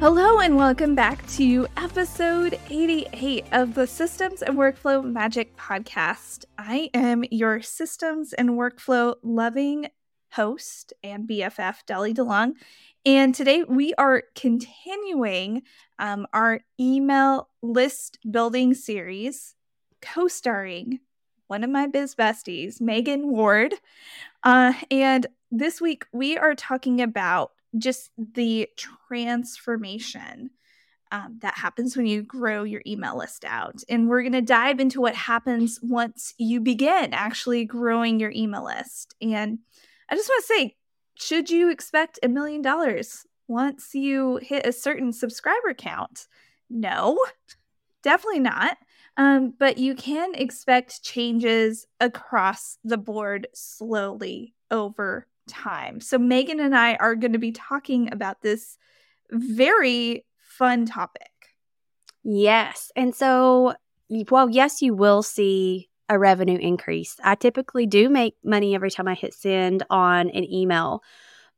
Hello, 0.00 0.38
and 0.38 0.56
welcome 0.56 0.94
back 0.94 1.26
to 1.30 1.66
episode 1.76 2.56
88 2.70 3.46
of 3.50 3.74
the 3.74 3.84
Systems 3.84 4.42
and 4.42 4.56
Workflow 4.56 5.02
Magic 5.02 5.56
podcast. 5.56 6.44
I 6.56 6.88
am 6.94 7.24
your 7.32 7.62
systems 7.62 8.32
and 8.32 8.50
workflow 8.50 9.16
loving 9.24 9.88
host 10.30 10.92
and 11.02 11.28
BFF, 11.28 11.84
Dolly 11.84 12.14
DeLong. 12.14 12.52
And 13.04 13.34
today 13.34 13.64
we 13.64 13.92
are 13.94 14.22
continuing 14.36 15.62
um, 15.98 16.28
our 16.32 16.60
email 16.78 17.48
list 17.60 18.20
building 18.30 18.74
series, 18.74 19.56
co 20.00 20.28
starring 20.28 21.00
one 21.48 21.64
of 21.64 21.70
my 21.70 21.88
biz 21.88 22.14
besties, 22.14 22.80
Magan 22.80 23.32
Ward. 23.32 23.74
Uh, 24.44 24.74
and 24.92 25.26
this 25.50 25.80
week 25.80 26.06
we 26.12 26.38
are 26.38 26.54
talking 26.54 27.00
about 27.00 27.50
just 27.76 28.10
the 28.16 28.68
transformation 28.76 30.50
um, 31.10 31.38
that 31.40 31.56
happens 31.56 31.96
when 31.96 32.06
you 32.06 32.22
grow 32.22 32.64
your 32.64 32.82
email 32.86 33.16
list 33.16 33.44
out. 33.44 33.82
And 33.88 34.08
we're 34.08 34.22
going 34.22 34.32
to 34.32 34.42
dive 34.42 34.80
into 34.80 35.00
what 35.00 35.14
happens 35.14 35.78
once 35.82 36.34
you 36.38 36.60
begin 36.60 37.12
actually 37.12 37.64
growing 37.64 38.20
your 38.20 38.32
email 38.34 38.64
list. 38.64 39.14
And 39.20 39.58
I 40.08 40.16
just 40.16 40.28
want 40.28 40.44
to 40.44 40.54
say, 40.54 40.76
should 41.14 41.50
you 41.50 41.70
expect 41.70 42.18
a 42.22 42.28
million 42.28 42.62
dollars 42.62 43.26
once 43.46 43.94
you 43.94 44.38
hit 44.42 44.66
a 44.66 44.72
certain 44.72 45.12
subscriber 45.12 45.74
count? 45.74 46.26
No, 46.70 47.18
definitely 48.02 48.40
not. 48.40 48.76
Um, 49.16 49.54
but 49.58 49.78
you 49.78 49.94
can 49.94 50.34
expect 50.34 51.02
changes 51.02 51.86
across 51.98 52.78
the 52.84 52.98
board 52.98 53.48
slowly 53.52 54.54
over 54.70 55.26
time. 55.48 56.00
So, 56.00 56.18
Magan 56.18 56.60
and 56.60 56.76
I 56.76 56.94
are 56.96 57.14
going 57.14 57.32
to 57.32 57.38
be 57.38 57.52
talking 57.52 58.12
about 58.12 58.42
this 58.42 58.78
very 59.30 60.24
fun 60.38 60.86
topic. 60.86 61.30
Yes. 62.22 62.92
And 62.94 63.14
so, 63.14 63.74
well, 64.30 64.50
yes, 64.50 64.82
you 64.82 64.94
will 64.94 65.22
see 65.22 65.88
a 66.08 66.18
revenue 66.18 66.58
increase. 66.58 67.16
I 67.22 67.34
typically 67.34 67.86
do 67.86 68.08
make 68.08 68.36
money 68.42 68.74
every 68.74 68.90
time 68.90 69.08
I 69.08 69.14
hit 69.14 69.34
send 69.34 69.84
on 69.90 70.30
an 70.30 70.50
email 70.50 71.02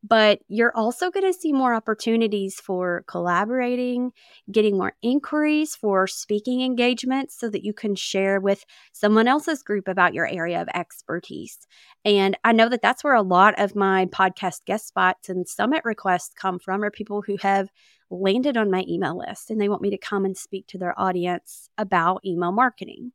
but 0.03 0.39
you're 0.47 0.75
also 0.75 1.11
going 1.11 1.31
to 1.31 1.37
see 1.37 1.53
more 1.53 1.73
opportunities 1.73 2.55
for 2.55 3.03
collaborating, 3.07 4.11
getting 4.51 4.77
more 4.77 4.93
inquiries 5.01 5.75
for 5.75 6.07
speaking 6.07 6.61
engagements 6.61 7.39
so 7.39 7.49
that 7.49 7.63
you 7.63 7.73
can 7.73 7.95
share 7.95 8.39
with 8.39 8.65
someone 8.93 9.27
else's 9.27 9.61
group 9.61 9.87
about 9.87 10.13
your 10.13 10.27
area 10.27 10.61
of 10.61 10.67
expertise. 10.73 11.59
And 12.03 12.35
I 12.43 12.51
know 12.51 12.67
that 12.69 12.81
that's 12.81 13.03
where 13.03 13.13
a 13.13 13.21
lot 13.21 13.59
of 13.59 13.75
my 13.75 14.07
podcast 14.07 14.65
guest 14.65 14.87
spots 14.87 15.29
and 15.29 15.47
summit 15.47 15.83
requests 15.85 16.33
come 16.35 16.57
from 16.57 16.83
are 16.83 16.91
people 16.91 17.21
who 17.21 17.37
have 17.41 17.69
landed 18.09 18.57
on 18.57 18.71
my 18.71 18.83
email 18.87 19.17
list 19.17 19.51
and 19.51 19.61
they 19.61 19.69
want 19.69 19.81
me 19.81 19.91
to 19.91 19.97
come 19.97 20.25
and 20.25 20.35
speak 20.35 20.67
to 20.67 20.77
their 20.77 20.99
audience 20.99 21.69
about 21.77 22.25
email 22.25 22.51
marketing. 22.51 23.11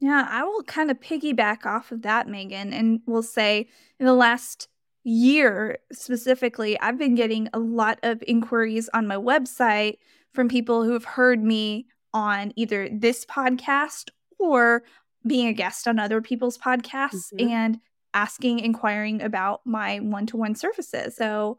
Yeah, 0.00 0.26
I 0.28 0.44
will 0.44 0.62
kind 0.64 0.90
of 0.90 1.00
piggyback 1.00 1.64
off 1.64 1.92
of 1.92 2.02
that, 2.02 2.28
Magan, 2.28 2.72
and 2.72 3.00
will 3.06 3.22
say 3.22 3.68
in 3.98 4.06
the 4.06 4.14
last 4.14 4.68
year 5.06 5.78
specifically, 5.92 6.78
I've 6.80 6.98
been 6.98 7.14
getting 7.14 7.48
a 7.54 7.60
lot 7.60 8.00
of 8.02 8.22
inquiries 8.26 8.90
on 8.92 9.06
my 9.06 9.14
website 9.14 9.98
from 10.34 10.48
people 10.48 10.82
who 10.82 10.92
have 10.92 11.04
heard 11.04 11.42
me 11.42 11.86
on 12.12 12.52
either 12.56 12.88
this 12.92 13.24
podcast 13.24 14.10
or 14.38 14.82
being 15.24 15.46
a 15.46 15.52
guest 15.52 15.86
on 15.86 16.00
other 16.00 16.20
people's 16.20 16.58
podcasts 16.58 17.32
mm-hmm. 17.32 17.48
and 17.48 17.80
asking, 18.14 18.58
inquiring 18.58 19.22
about 19.22 19.60
my 19.64 19.98
one 20.00 20.26
to 20.26 20.36
one 20.36 20.56
services. 20.56 21.16
So, 21.16 21.58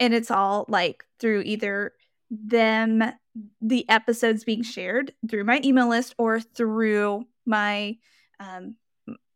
and 0.00 0.12
it's 0.12 0.30
all 0.30 0.64
like 0.68 1.04
through 1.20 1.42
either 1.42 1.92
them, 2.28 3.04
the 3.60 3.88
episodes 3.88 4.42
being 4.42 4.62
shared 4.62 5.12
through 5.30 5.44
my 5.44 5.60
email 5.62 5.88
list 5.88 6.14
or 6.18 6.40
through 6.40 7.24
my 7.46 7.96
um, 8.40 8.76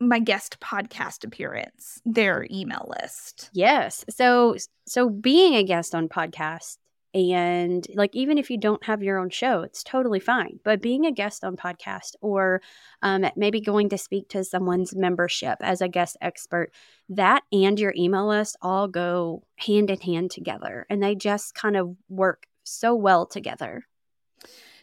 my 0.01 0.19
guest 0.19 0.61
podcast 0.61 1.25
appearance, 1.25 2.01
their 2.05 2.47
email 2.51 2.93
list. 3.01 3.51
Yes. 3.53 4.05
So 4.11 4.57
so 4.87 5.09
being 5.09 5.55
a 5.55 5.63
guest 5.63 5.95
on 5.95 6.09
podcast 6.09 6.79
and 7.17 7.87
like 7.95 8.15
even 8.15 8.37
if 8.37 8.51
you 8.51 8.59
don't 8.59 8.85
have 8.85 9.03
your 9.03 9.19
own 9.19 9.31
show 9.31 9.63
it's 9.63 9.83
totally 9.83 10.21
fine 10.21 10.61
but 10.65 10.83
being 10.83 11.07
a 11.07 11.13
guest 11.13 11.45
on 11.45 11.57
podcast 11.57 12.15
or 12.21 12.61
um, 13.01 13.25
maybe 13.37 13.59
going 13.61 13.89
to 13.89 13.97
speak 13.97 14.29
to 14.29 14.45
someone's 14.45 14.95
membership 14.95 15.57
as 15.63 15.81
a 15.81 15.89
guest 15.89 16.19
expert 16.21 16.71
that 17.09 17.43
and 17.53 17.81
your 17.81 17.95
email 17.97 18.29
list 18.29 18.57
all 18.61 18.87
go 18.87 19.43
hand 19.57 19.89
in 19.89 19.99
hand 20.01 20.31
together 20.31 20.85
and 20.91 21.03
they 21.03 21.15
just 21.15 21.55
kind 21.55 21.77
of 21.77 21.97
work 22.11 22.47
so 22.65 22.95
well 22.95 23.25
together 23.25 23.87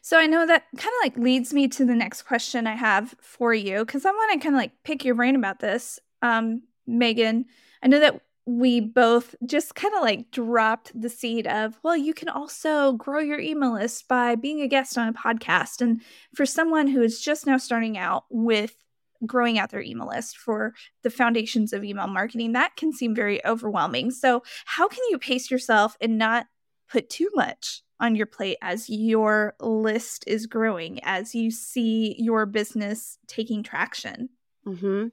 so 0.03 0.19
I 0.19 0.27
know 0.27 0.45
that 0.45 0.65
kind 0.75 0.93
of 0.99 1.03
like 1.03 1.17
leads 1.17 1.53
me 1.53 1.69
to 1.69 1.85
the 1.85 1.95
next 1.95 2.23
question 2.23 2.67
I 2.67 2.75
have 2.75 3.15
for 3.21 3.53
you 3.53 3.85
because 3.85 4.05
I 4.05 4.11
want 4.11 4.33
to 4.33 4.43
kind 4.43 4.53
of 4.53 4.59
like 4.59 4.73
pick 4.83 5.05
your 5.05 5.15
brain 5.15 5.37
about 5.37 5.61
this. 5.61 5.97
Um, 6.21 6.63
Magan, 6.85 7.45
I 7.81 7.87
know 7.87 8.01
that 8.01 8.19
we 8.45 8.81
both 8.81 9.33
just 9.45 9.75
kind 9.75 9.95
of 9.95 10.01
like 10.01 10.29
dropped 10.29 10.91
the 10.99 11.07
seed 11.07 11.47
of, 11.47 11.79
well, 11.83 11.95
you 11.95 12.13
can 12.13 12.27
also 12.27 12.91
grow 12.91 13.19
your 13.19 13.39
email 13.39 13.71
list 13.71 14.09
by 14.09 14.35
being 14.35 14.59
a 14.59 14.67
guest 14.67 14.97
on 14.97 15.07
a 15.07 15.13
podcast. 15.13 15.79
And 15.79 16.01
for 16.35 16.45
someone 16.45 16.87
who 16.87 17.01
is 17.01 17.21
just 17.21 17.45
now 17.45 17.55
starting 17.55 17.97
out 17.97 18.25
with 18.29 18.75
growing 19.25 19.57
out 19.57 19.69
their 19.69 19.81
email 19.81 20.09
list 20.09 20.37
for 20.37 20.73
the 21.03 21.09
foundations 21.09 21.71
of 21.71 21.85
email 21.85 22.07
marketing, 22.07 22.51
that 22.51 22.75
can 22.75 22.91
seem 22.91 23.15
very 23.15 23.43
overwhelming. 23.45 24.11
So, 24.11 24.43
how 24.65 24.89
can 24.89 24.99
you 25.09 25.17
pace 25.17 25.49
yourself 25.49 25.95
and 26.01 26.17
not 26.17 26.47
put 26.89 27.09
too 27.09 27.29
much 27.33 27.83
on 28.03 28.15
your 28.15 28.25
plate 28.25 28.57
as 28.61 28.89
your 28.89 29.55
list 29.61 30.25
is 30.27 30.45
growing, 30.45 30.99
as 31.03 31.33
you 31.33 31.49
see 31.49 32.15
your 32.19 32.45
business 32.45 33.17
taking 33.27 33.63
traction. 33.63 34.29
Mm-hmm. 34.67 35.07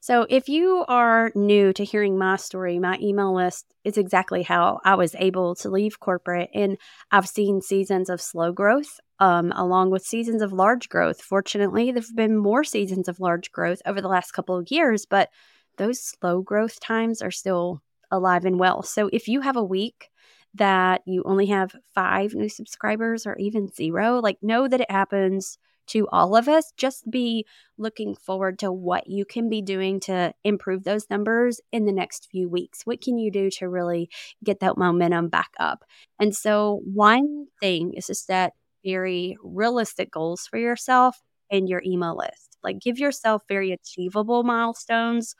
So, 0.00 0.26
if 0.28 0.48
you 0.50 0.84
are 0.86 1.32
new 1.34 1.72
to 1.72 1.84
hearing 1.84 2.18
my 2.18 2.36
story, 2.36 2.78
my 2.78 2.98
email 3.00 3.34
list 3.34 3.66
is 3.82 3.96
exactly 3.96 4.42
how 4.42 4.80
I 4.84 4.94
was 4.94 5.14
able 5.18 5.54
to 5.56 5.70
leave 5.70 6.00
corporate. 6.00 6.50
And 6.54 6.76
I've 7.10 7.28
seen 7.28 7.62
seasons 7.62 8.10
of 8.10 8.20
slow 8.20 8.52
growth 8.52 9.00
um, 9.18 9.52
along 9.56 9.90
with 9.90 10.04
seasons 10.04 10.42
of 10.42 10.52
large 10.52 10.90
growth. 10.90 11.22
Fortunately, 11.22 11.92
there 11.92 12.02
have 12.02 12.16
been 12.16 12.36
more 12.36 12.64
seasons 12.64 13.08
of 13.08 13.20
large 13.20 13.52
growth 13.52 13.80
over 13.86 14.00
the 14.00 14.08
last 14.08 14.32
couple 14.32 14.56
of 14.56 14.70
years, 14.70 15.06
but 15.06 15.30
those 15.78 16.00
slow 16.02 16.42
growth 16.42 16.78
times 16.80 17.22
are 17.22 17.30
still 17.30 17.82
alive 18.10 18.44
and 18.44 18.58
well. 18.58 18.82
So, 18.82 19.08
if 19.12 19.28
you 19.28 19.40
have 19.40 19.56
a 19.56 19.64
week 19.64 20.10
that 20.54 21.02
you 21.06 21.22
only 21.24 21.46
have 21.46 21.74
five 21.94 22.34
new 22.34 22.48
subscribers 22.48 23.26
or 23.26 23.36
even 23.38 23.68
zero, 23.72 24.20
like 24.20 24.38
know 24.42 24.68
that 24.68 24.80
it 24.80 24.90
happens 24.90 25.58
to 25.86 26.08
all 26.08 26.36
of 26.36 26.48
us. 26.48 26.72
Just 26.76 27.10
be 27.10 27.44
looking 27.76 28.14
forward 28.14 28.58
to 28.60 28.72
what 28.72 29.06
you 29.08 29.24
can 29.24 29.48
be 29.48 29.60
doing 29.60 30.00
to 30.00 30.32
improve 30.44 30.84
those 30.84 31.10
numbers 31.10 31.60
in 31.72 31.84
the 31.84 31.92
next 31.92 32.28
few 32.30 32.48
weeks. 32.48 32.82
What 32.84 33.00
can 33.00 33.18
you 33.18 33.30
do 33.30 33.50
to 33.52 33.68
really 33.68 34.08
get 34.42 34.60
that 34.60 34.78
momentum 34.78 35.28
back 35.28 35.50
up? 35.58 35.84
And 36.18 36.34
so, 36.34 36.80
one 36.84 37.46
thing 37.60 37.94
is 37.94 38.06
to 38.06 38.14
set 38.14 38.54
very 38.84 39.36
realistic 39.42 40.10
goals 40.10 40.46
for 40.46 40.58
yourself 40.58 41.20
and 41.50 41.68
your 41.68 41.82
email 41.84 42.16
list. 42.16 42.58
Like, 42.62 42.80
give 42.80 42.98
yourself 42.98 43.42
very 43.48 43.72
achievable 43.72 44.42
milestones 44.42 45.34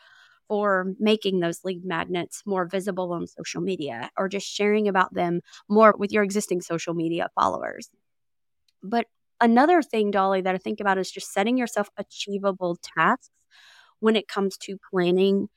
for 0.49 0.95
making 0.99 1.41
those 1.41 1.61
lead 1.65 1.85
magnets 1.85 2.43
more 2.47 2.67
visible 2.67 3.13
on 3.13 3.27
social 3.27 3.61
media 3.61 4.11
or 4.19 4.29
just 4.29 4.47
sharing 4.47 4.89
about 4.89 5.15
them 5.15 5.41
more 5.69 5.95
with 5.99 6.13
your 6.13 6.23
existing 6.23 6.61
social 6.61 6.95
media 6.95 7.29
followers. 7.35 7.89
But 8.83 9.07
another 9.41 9.83
thing, 9.83 10.11
Dolly, 10.11 10.43
that 10.43 10.55
I 10.55 10.59
think 10.59 10.81
about 10.81 10.99
is 10.99 11.11
just 11.11 11.33
setting 11.33 11.57
yourself 11.57 11.89
achievable 11.97 12.77
tasks 12.83 13.31
when 14.01 14.17
it 14.17 14.29
comes 14.29 14.57
to 14.59 14.77
planning 14.91 15.49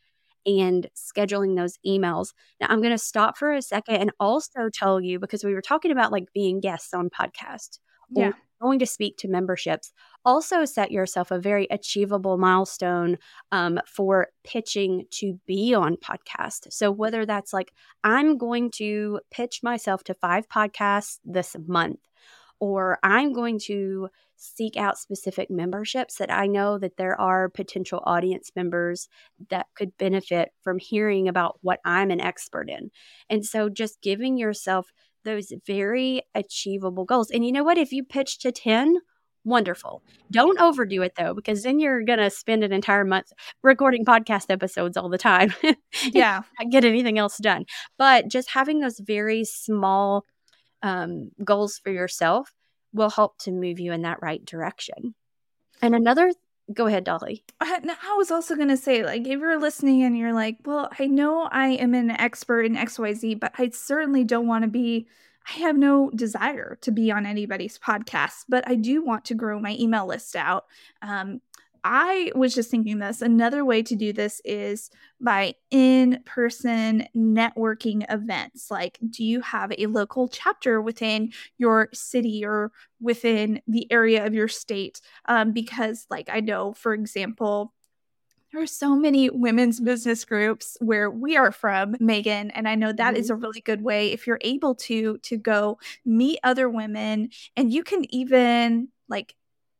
and 0.45 0.88
scheduling 0.95 1.57
those 1.57 1.78
emails. 1.86 2.30
Now, 2.62 2.68
I'm 2.69 2.81
going 2.81 2.94
to 2.94 2.98
stop 2.98 3.38
for 3.38 3.51
a 3.51 3.62
second 3.62 3.95
and 3.98 4.12
also 4.19 4.69
tell 4.74 5.01
you 5.01 5.19
because 5.19 5.44
we 5.44 5.54
were 5.54 5.62
talking 5.62 5.92
about 5.92 6.12
like 6.12 6.31
being 6.33 6.62
guests 6.62 6.94
on 6.94 7.10
podcast. 7.10 7.80
Yeah. 8.16 8.31
Going 8.62 8.80
to 8.80 8.86
speak 8.86 9.18
to 9.18 9.28
memberships. 9.28 9.92
Also 10.27 10.65
set 10.65 10.91
yourself 10.91 11.31
a 11.31 11.39
very 11.39 11.68
achievable 11.71 12.38
milestone 12.38 13.18
um, 13.53 13.79
for 13.88 14.27
pitching 14.44 15.06
to 15.09 15.39
be 15.47 15.74
on 15.74 15.95
podcast. 15.95 16.68
So 16.69 16.91
whether 16.91 17.25
that's 17.25 17.53
like, 17.53 17.71
I'm 18.03 18.38
going 18.38 18.69
to 18.71 19.21
pitch 19.31 19.62
myself 19.63 20.03
to 20.03 20.13
five 20.13 20.50
podcasts 20.50 21.19
this 21.24 21.56
month, 21.65 22.01
or 22.59 23.00
I'm 23.03 23.31
going 23.31 23.57
to 23.68 24.09
seek 24.35 24.75
out 24.75 24.97
specific 24.97 25.50
memberships 25.50 26.18
that 26.18 26.30
I 26.30 26.45
know 26.45 26.77
that 26.77 26.97
there 26.97 27.19
are 27.19 27.47
potential 27.47 28.03
audience 28.06 28.51
members 28.53 29.07
that 29.50 29.68
could 29.77 29.97
benefit 29.97 30.50
from 30.62 30.77
hearing 30.77 31.30
about 31.30 31.57
what 31.62 31.80
I'm 31.85 32.12
an 32.12 32.19
expert 32.19 32.69
in. 32.69 32.91
And 33.30 33.45
so 33.45 33.69
just 33.69 34.01
giving 34.01 34.38
yourself 34.38 34.91
those 35.23 35.53
very 35.65 36.23
achievable 36.35 37.06
goals. 37.06 37.31
And 37.31 37.45
you 37.45 37.53
know 37.53 37.63
what? 37.63 37.77
If 37.77 37.94
you 37.94 38.03
pitch 38.03 38.39
to 38.39 38.51
10, 38.51 38.97
wonderful. 39.47 40.03
Don't 40.29 40.59
overdo 40.59 41.01
it 41.01 41.13
though, 41.17 41.33
because 41.33 41.63
then 41.63 41.79
you're 41.79 42.03
going 42.03 42.19
to 42.19 42.29
spend 42.29 42.63
an 42.63 42.73
entire 42.73 43.05
month 43.05 43.31
recording 43.63 44.05
podcast 44.05 44.45
episodes 44.49 44.97
all 44.97 45.09
the 45.09 45.17
time. 45.17 45.53
Yeah. 46.03 46.41
get 46.69 46.85
anything 46.85 47.17
else 47.17 47.38
done. 47.38 47.65
But 47.97 48.27
just 48.27 48.51
having 48.51 48.79
those 48.79 48.99
very 48.99 49.45
small 49.45 50.25
um, 50.83 51.31
goals 51.44 51.79
for 51.79 51.91
yourself 51.91 52.53
will 52.94 53.09
help 53.09 53.38
to 53.39 53.51
move 53.51 53.79
you 53.79 53.94
in 53.94 54.03
that 54.03 54.21
right 54.21 54.44
direction. 54.45 55.15
And 55.81 55.95
another, 55.95 56.31
go 56.73 56.88
ahead, 56.88 57.03
Dolly. 57.03 57.44
I, 57.59 57.79
I 58.03 58.15
was 58.17 58.31
also 58.31 58.55
going 58.55 58.67
to 58.69 58.77
say, 58.77 59.03
like, 59.03 59.21
if 59.21 59.39
you're 59.39 59.59
listening 59.59 60.03
and 60.03 60.17
you're 60.17 60.33
like, 60.33 60.57
well, 60.65 60.89
I 60.99 61.07
know 61.07 61.47
I 61.51 61.69
am 61.69 61.94
an 61.94 62.11
expert 62.11 62.63
in 62.63 62.75
XYZ, 62.75 63.39
but 63.39 63.53
I 63.57 63.69
certainly 63.69 64.23
don't 64.23 64.47
want 64.47 64.63
to 64.63 64.69
be, 64.69 65.07
I 65.49 65.59
have 65.59 65.77
no 65.77 66.09
desire 66.11 66.77
to 66.81 66.91
be 66.91 67.11
on 67.11 67.25
anybody's 67.25 67.79
podcast, 67.79 68.45
but 68.49 68.67
I 68.67 68.75
do 68.75 69.03
want 69.03 69.25
to 69.25 69.35
grow 69.35 69.59
my 69.59 69.77
email 69.79 70.05
list 70.05 70.35
out. 70.35 70.65
Um, 71.01 71.41
I 71.83 72.33
was 72.35 72.53
just 72.53 72.69
thinking 72.69 72.99
this. 72.99 73.21
Another 73.21 73.63
way 73.63 73.81
to 73.83 73.95
do 73.95 74.11
this 74.11 74.41
is 74.44 74.89
by 75.21 75.55
in 75.71 76.21
person 76.25 77.07
networking 77.15 78.05
events. 78.11 78.69
Like, 78.69 78.97
do 79.09 79.23
you 79.23 79.39
have 79.39 79.71
a 79.77 79.85
local 79.85 80.27
chapter 80.27 80.81
within 80.81 81.31
your 81.57 81.88
city 81.94 82.44
or 82.44 82.73
within 82.99 83.61
the 83.67 83.89
area 83.89 84.25
of 84.25 84.33
your 84.33 84.49
state? 84.49 84.99
Um, 85.29 85.53
because, 85.53 86.05
like, 86.09 86.29
I 86.29 86.41
know, 86.41 86.73
for 86.73 86.94
example, 86.94 87.73
there 88.51 88.61
are 88.61 88.67
so 88.67 88.95
many 88.95 89.29
women's 89.29 89.79
business 89.79 90.23
groups 90.25 90.77
where 90.79 91.09
we 91.09 91.35
are 91.35 91.51
from 91.51 91.95
magan 91.99 92.51
and 92.51 92.67
i 92.67 92.75
know 92.75 92.91
that 92.91 93.13
mm-hmm. 93.13 93.19
is 93.19 93.29
a 93.29 93.35
really 93.35 93.61
good 93.61 93.81
way 93.81 94.11
if 94.11 94.25
you're 94.25 94.39
able 94.41 94.75
to 94.75 95.17
to 95.19 95.38
go 95.38 95.77
meet 96.05 96.39
other 96.44 96.69
women 96.69 97.29
and 97.55 97.73
you 97.73 97.83
can 97.83 98.03
even 98.13 98.88
like 99.09 99.35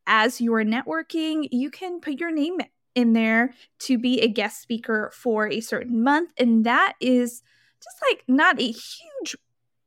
as 0.08 0.40
you're 0.40 0.64
networking, 0.64 1.46
you 1.52 1.70
can 1.70 2.00
put 2.00 2.18
your 2.18 2.32
name 2.32 2.58
in 2.94 3.12
there 3.12 3.54
to 3.78 3.98
be 3.98 4.20
a 4.20 4.28
guest 4.28 4.60
speaker 4.60 5.12
for 5.14 5.46
a 5.46 5.60
certain 5.60 6.02
month. 6.02 6.30
And 6.38 6.64
that 6.64 6.94
is 7.00 7.42
just 7.80 7.96
like 8.10 8.24
not 8.26 8.58
a 8.58 8.72
huge 8.72 9.36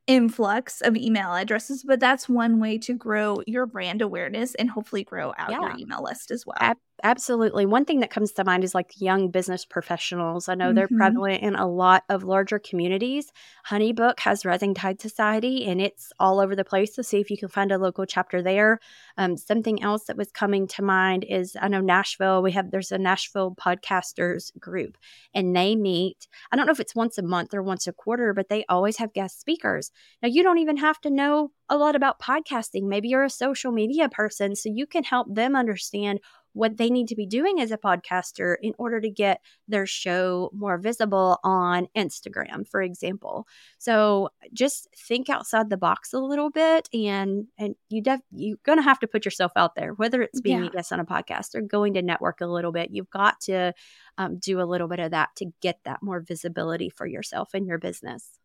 influx 0.07 0.81
of 0.81 0.95
email 0.95 1.33
addresses, 1.33 1.83
but 1.83 1.99
that's 1.99 2.29
one 2.29 2.59
way 2.59 2.77
to 2.77 2.93
grow 2.93 3.41
your 3.47 3.65
brand 3.65 4.01
awareness 4.01 4.55
and 4.55 4.69
hopefully 4.69 5.03
grow 5.03 5.33
out 5.37 5.51
yeah. 5.51 5.61
your 5.61 5.75
email 5.77 6.03
list 6.03 6.31
as 6.31 6.45
well. 6.45 6.57
Ab- 7.03 7.11
absolutely. 7.11 7.65
One 7.65 7.85
thing 7.85 7.99
that 7.99 8.09
comes 8.09 8.31
to 8.33 8.43
mind 8.43 8.63
is 8.63 8.73
like 8.73 8.99
young 8.99 9.29
business 9.29 9.65
professionals. 9.65 10.49
I 10.49 10.55
know 10.55 10.67
mm-hmm. 10.67 10.75
they're 10.75 10.87
prevalent 10.87 11.43
in 11.43 11.55
a 11.55 11.67
lot 11.67 12.03
of 12.09 12.23
larger 12.23 12.59
communities. 12.59 13.31
Honeybook 13.69 14.19
has 14.21 14.45
Rising 14.45 14.73
Tide 14.73 15.01
Society 15.01 15.65
and 15.65 15.81
it's 15.81 16.11
all 16.19 16.39
over 16.39 16.55
the 16.55 16.63
place. 16.63 16.95
So 16.95 17.01
see 17.01 17.19
if 17.19 17.29
you 17.29 17.37
can 17.37 17.49
find 17.49 17.71
a 17.71 17.77
local 17.77 18.05
chapter 18.05 18.41
there. 18.41 18.79
Um, 19.17 19.37
something 19.37 19.81
else 19.83 20.05
that 20.05 20.17
was 20.17 20.31
coming 20.31 20.67
to 20.67 20.81
mind 20.81 21.25
is 21.27 21.55
I 21.61 21.67
know 21.67 21.81
Nashville, 21.81 22.41
we 22.41 22.51
have 22.53 22.71
there's 22.71 22.91
a 22.91 22.97
Nashville 22.97 23.55
podcasters 23.55 24.57
group 24.59 24.97
and 25.33 25.55
they 25.55 25.75
meet, 25.75 26.27
I 26.51 26.55
don't 26.55 26.65
know 26.65 26.71
if 26.71 26.79
it's 26.79 26.95
once 26.95 27.17
a 27.17 27.23
month 27.23 27.53
or 27.53 27.61
once 27.61 27.87
a 27.87 27.93
quarter, 27.93 28.33
but 28.33 28.49
they 28.49 28.65
always 28.69 28.97
have 28.97 29.13
guest 29.13 29.39
speakers. 29.39 29.91
Now 30.21 30.29
you 30.29 30.43
don't 30.43 30.59
even 30.59 30.77
have 30.77 30.99
to 31.01 31.09
know 31.09 31.51
a 31.69 31.77
lot 31.77 31.95
about 31.95 32.19
podcasting. 32.19 32.83
Maybe 32.83 33.07
you're 33.07 33.23
a 33.23 33.29
social 33.29 33.71
media 33.71 34.09
person, 34.09 34.55
so 34.55 34.69
you 34.69 34.85
can 34.85 35.05
help 35.05 35.33
them 35.33 35.55
understand 35.55 36.19
what 36.53 36.77
they 36.77 36.89
need 36.89 37.07
to 37.07 37.15
be 37.15 37.25
doing 37.25 37.59
as 37.59 37.71
a 37.71 37.77
podcaster 37.77 38.55
in 38.61 38.73
order 38.77 38.99
to 38.99 39.09
get 39.09 39.41
their 39.67 39.85
show 39.85 40.49
more 40.53 40.77
visible 40.77 41.39
on 41.43 41.87
Instagram, 41.95 42.67
for 42.67 42.81
example. 42.81 43.47
So 43.77 44.29
just 44.53 44.87
think 44.95 45.29
outside 45.29 45.69
the 45.69 45.77
box 45.77 46.13
a 46.13 46.19
little 46.19 46.49
bit 46.49 46.89
and 46.93 47.47
and 47.57 47.75
you 47.89 48.01
def 48.01 48.21
you're 48.31 48.57
gonna 48.63 48.81
have 48.81 48.99
to 48.99 49.07
put 49.07 49.25
yourself 49.25 49.51
out 49.55 49.75
there, 49.75 49.93
whether 49.93 50.21
it's 50.21 50.41
being 50.41 50.63
yeah. 50.63 50.67
a 50.67 50.71
guest 50.71 50.91
on 50.91 50.99
a 50.99 51.05
podcast 51.05 51.55
or 51.55 51.61
going 51.61 51.93
to 51.93 52.01
network 52.01 52.41
a 52.41 52.47
little 52.47 52.71
bit. 52.71 52.89
You've 52.91 53.09
got 53.09 53.39
to 53.41 53.73
um, 54.17 54.37
do 54.37 54.61
a 54.61 54.63
little 54.63 54.87
bit 54.87 54.99
of 54.99 55.11
that 55.11 55.29
to 55.37 55.45
get 55.61 55.79
that 55.85 56.03
more 56.03 56.19
visibility 56.19 56.89
for 56.89 57.05
yourself 57.07 57.53
and 57.53 57.65
your 57.65 57.77
business. 57.77 58.39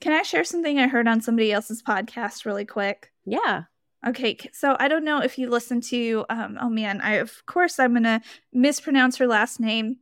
Can 0.00 0.12
I 0.12 0.22
share 0.22 0.44
something 0.44 0.78
I 0.78 0.88
heard 0.88 1.06
on 1.06 1.20
somebody 1.20 1.52
else's 1.52 1.82
podcast 1.82 2.44
really 2.44 2.64
quick? 2.64 3.12
Yeah. 3.24 3.64
Okay, 4.06 4.38
so 4.52 4.76
I 4.78 4.86
don't 4.86 5.04
know 5.04 5.18
if 5.18 5.38
you 5.38 5.50
listen 5.50 5.80
to 5.82 6.24
um 6.30 6.56
oh 6.60 6.68
man, 6.68 7.00
I 7.00 7.14
of 7.14 7.44
course 7.46 7.78
I'm 7.78 7.92
going 7.92 8.04
to 8.04 8.20
mispronounce 8.52 9.16
her 9.16 9.26
last 9.26 9.58
name. 9.58 9.96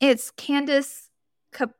It's 0.00 0.30
Candace 0.30 1.08
Cap- 1.52 1.74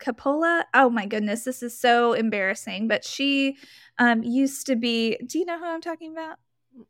Capola. 0.00 0.64
Oh 0.72 0.88
my 0.88 1.04
goodness, 1.06 1.44
this 1.44 1.62
is 1.62 1.78
so 1.78 2.14
embarrassing, 2.14 2.88
but 2.88 3.04
she 3.04 3.56
um 3.98 4.22
used 4.22 4.66
to 4.66 4.76
be 4.76 5.18
Do 5.26 5.38
you 5.38 5.44
know 5.44 5.58
who 5.58 5.66
I'm 5.66 5.82
talking 5.82 6.12
about? 6.12 6.38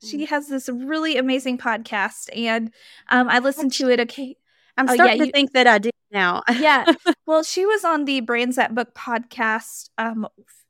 She 0.04 0.26
has 0.26 0.48
this 0.48 0.68
really 0.68 1.16
amazing 1.16 1.58
podcast 1.58 2.28
and 2.36 2.72
um 3.10 3.28
I 3.28 3.40
listened 3.40 3.72
to 3.74 3.88
it 3.88 3.98
okay. 4.00 4.36
I'm 4.76 4.86
starting 4.86 5.04
oh, 5.04 5.12
yeah, 5.14 5.18
to 5.18 5.26
you, 5.26 5.32
think 5.32 5.52
that 5.54 5.66
I 5.66 5.78
do 5.78 5.90
now. 6.12 6.44
yeah. 6.48 6.84
Well, 7.26 7.42
she 7.42 7.66
was 7.66 7.84
on 7.84 8.04
the 8.06 8.20
Brands 8.20 8.56
That 8.56 8.74
Book 8.74 8.94
podcast 8.94 9.90
um 9.98 10.28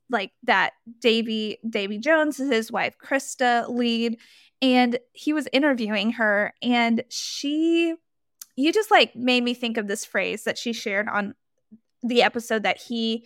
like 0.09 0.31
that 0.43 0.73
Davy 0.99 1.57
Davy 1.67 1.97
Jones 1.97 2.39
is 2.39 2.51
his 2.51 2.71
wife 2.71 2.95
Krista 3.03 3.69
lead. 3.69 4.17
And 4.61 4.99
he 5.13 5.31
was 5.31 5.47
interviewing 5.53 6.13
her 6.13 6.53
and 6.61 7.03
she 7.09 7.95
you 8.55 8.73
just 8.73 8.91
like 8.91 9.15
made 9.15 9.43
me 9.43 9.53
think 9.53 9.77
of 9.77 9.87
this 9.87 10.03
phrase 10.03 10.43
that 10.43 10.57
she 10.57 10.73
shared 10.73 11.07
on 11.07 11.33
the 12.03 12.23
episode 12.23 12.63
that 12.63 12.77
he 12.77 13.25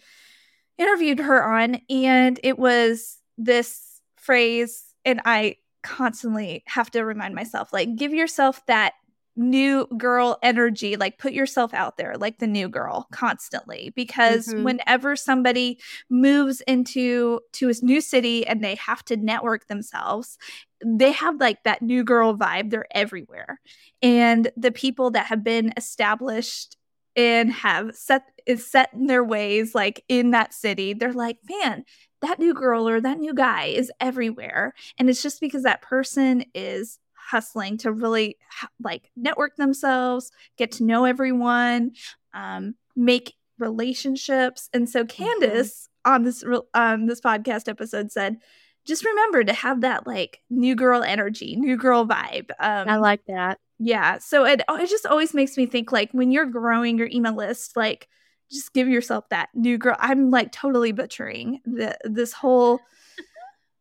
interviewed 0.78 1.20
her 1.20 1.44
on. 1.44 1.82
And 1.90 2.40
it 2.44 2.60
was 2.60 3.18
this 3.38 4.02
phrase 4.18 4.84
and 5.06 5.22
I 5.26 5.58
constantly 5.82 6.64
have 6.68 6.90
to 6.92 7.04
remind 7.04 7.36
myself 7.36 7.74
like 7.74 7.96
give 7.96 8.14
yourself 8.14 8.66
that 8.68 8.94
new 9.36 9.88
girl 9.98 10.38
energy 10.44 10.96
like 10.96 11.18
put 11.18 11.34
yourself 11.34 11.74
out 11.74 11.98
there 11.98 12.16
like 12.18 12.38
the 12.38 12.48
new 12.48 12.70
girl 12.70 13.08
constantly 13.12 13.92
because 13.96 14.48
mm-hmm. 14.48 14.64
whenever 14.64 15.16
somebody 15.16 15.80
moves 16.10 16.62
into 16.62 17.40
to 17.52 17.70
a 17.70 17.74
new 17.82 18.00
city 18.00 18.46
and 18.46 18.64
they 18.64 18.76
have 18.76 19.04
to 19.04 19.18
network 19.18 19.68
themselves 19.68 20.38
they 20.86 21.12
have 21.12 21.40
like 21.40 21.64
that 21.64 21.82
new 21.82 22.04
girl 22.04 22.38
vibe 22.38 22.70
they're 22.70 22.86
everywhere 22.92 23.60
and 24.04 24.52
the 24.56 24.72
people 24.72 25.10
that 25.10 25.26
have 25.26 25.44
been 25.44 25.74
established 25.78 26.78
and 27.16 27.52
have 27.52 27.96
set 27.96 28.24
is 28.46 28.70
set 28.70 28.90
in 28.94 29.08
their 29.08 29.24
ways 29.24 29.74
like 29.74 30.04
in 30.08 30.32
that 30.32 30.54
city 30.54 30.94
they're 30.94 31.12
like 31.12 31.38
man 31.50 31.84
that 32.22 32.40
new 32.40 32.54
girl 32.54 32.88
or 32.88 33.02
that 33.02 33.18
new 33.18 33.34
guy 33.34 33.66
is 33.66 33.92
everywhere 34.00 34.74
and 35.00 35.10
it's 35.10 35.24
just 35.24 35.42
because 35.42 35.64
that 35.64 35.82
person 35.82 36.46
is 36.54 37.00
hustling 37.30 37.78
to 37.80 37.92
really 37.92 38.38
like 38.82 39.10
network 39.16 39.56
themselves, 39.56 40.32
get 40.58 40.72
to 40.74 40.84
know 40.84 41.06
everyone, 41.06 41.92
um, 42.34 42.76
make 42.96 43.34
relationships. 43.60 44.70
And 44.74 44.90
so 44.90 45.04
mm-hmm. 45.04 45.24
Candace 45.24 45.90
mm-hmm. 46.06 46.14
on 46.14 46.24
this 46.24 46.44
um 46.74 47.08
this 47.08 47.22
podcast 47.22 47.68
episode 47.68 48.12
said, 48.12 48.38
just 48.86 49.06
remember 49.06 49.44
to 49.44 49.54
have 49.54 49.82
that 49.82 50.06
like 50.06 50.40
new 50.50 50.76
girl 50.76 51.04
energy, 51.04 51.56
new 51.56 51.78
girl 51.78 52.06
vibe. 52.06 52.52
Um, 52.60 52.90
I 52.90 52.98
like 52.98 53.22
that. 53.28 53.60
Yeah. 53.80 54.20
So 54.20 54.46
it 54.46 54.62
it 54.70 54.90
just 54.90 55.06
always 55.06 55.34
makes 55.34 55.58
me 55.58 55.66
think 55.66 55.92
like 55.92 56.12
when 56.12 56.32
you're 56.32 56.46
growing 56.46 56.98
your 56.98 57.10
email 57.12 57.36
list, 57.36 57.76
like 57.76 58.08
just 58.52 58.74
give 58.74 58.88
yourself 58.88 59.28
that 59.30 59.50
new 59.54 59.78
girl. 59.78 59.96
I'm 60.00 60.30
like 60.30 60.52
totally 60.52 60.92
butchering 60.92 61.60
the 61.66 61.98
this 62.04 62.34
whole 62.34 62.80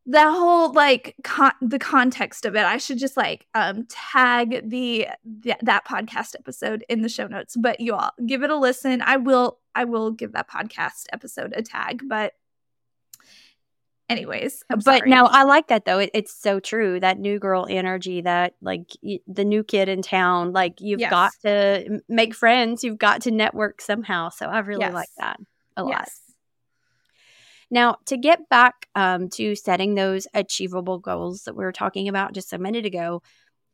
that 0.06 0.30
whole 0.30 0.72
like 0.72 1.14
con- 1.22 1.52
the 1.60 1.78
context 1.78 2.44
of 2.44 2.56
it 2.56 2.64
i 2.64 2.76
should 2.76 2.98
just 2.98 3.16
like 3.16 3.46
um 3.54 3.86
tag 3.88 4.68
the, 4.68 5.06
the 5.24 5.54
that 5.62 5.86
podcast 5.86 6.34
episode 6.36 6.84
in 6.88 7.02
the 7.02 7.08
show 7.08 7.26
notes 7.26 7.56
but 7.56 7.78
you 7.80 7.94
all 7.94 8.10
give 8.26 8.42
it 8.42 8.50
a 8.50 8.56
listen 8.56 9.00
i 9.02 9.16
will 9.16 9.58
i 9.74 9.84
will 9.84 10.10
give 10.10 10.32
that 10.32 10.50
podcast 10.50 11.04
episode 11.12 11.52
a 11.56 11.62
tag 11.62 12.02
but 12.08 12.32
anyways 14.08 14.64
I'm 14.68 14.78
but 14.78 14.98
sorry. 14.98 15.10
now 15.10 15.26
i 15.26 15.44
like 15.44 15.68
that 15.68 15.84
though 15.84 16.00
it, 16.00 16.10
it's 16.12 16.34
so 16.34 16.58
true 16.58 16.98
that 16.98 17.18
new 17.18 17.38
girl 17.38 17.66
energy 17.70 18.22
that 18.22 18.54
like 18.60 18.90
y- 19.02 19.20
the 19.28 19.44
new 19.44 19.62
kid 19.62 19.88
in 19.88 20.02
town 20.02 20.52
like 20.52 20.80
you've 20.80 21.00
yes. 21.00 21.10
got 21.10 21.32
to 21.42 22.00
make 22.08 22.34
friends 22.34 22.82
you've 22.82 22.98
got 22.98 23.22
to 23.22 23.30
network 23.30 23.80
somehow 23.80 24.28
so 24.28 24.46
i 24.46 24.58
really 24.58 24.80
yes. 24.80 24.92
like 24.92 25.08
that 25.18 25.38
a 25.76 25.84
lot 25.84 26.08
Now, 27.72 27.96
to 28.06 28.18
get 28.18 28.50
back 28.50 28.86
um, 28.94 29.30
to 29.30 29.56
setting 29.56 29.94
those 29.94 30.26
achievable 30.34 30.98
goals 30.98 31.44
that 31.44 31.56
we 31.56 31.64
were 31.64 31.72
talking 31.72 32.06
about 32.06 32.34
just 32.34 32.52
a 32.52 32.58
minute 32.58 32.84
ago, 32.84 33.22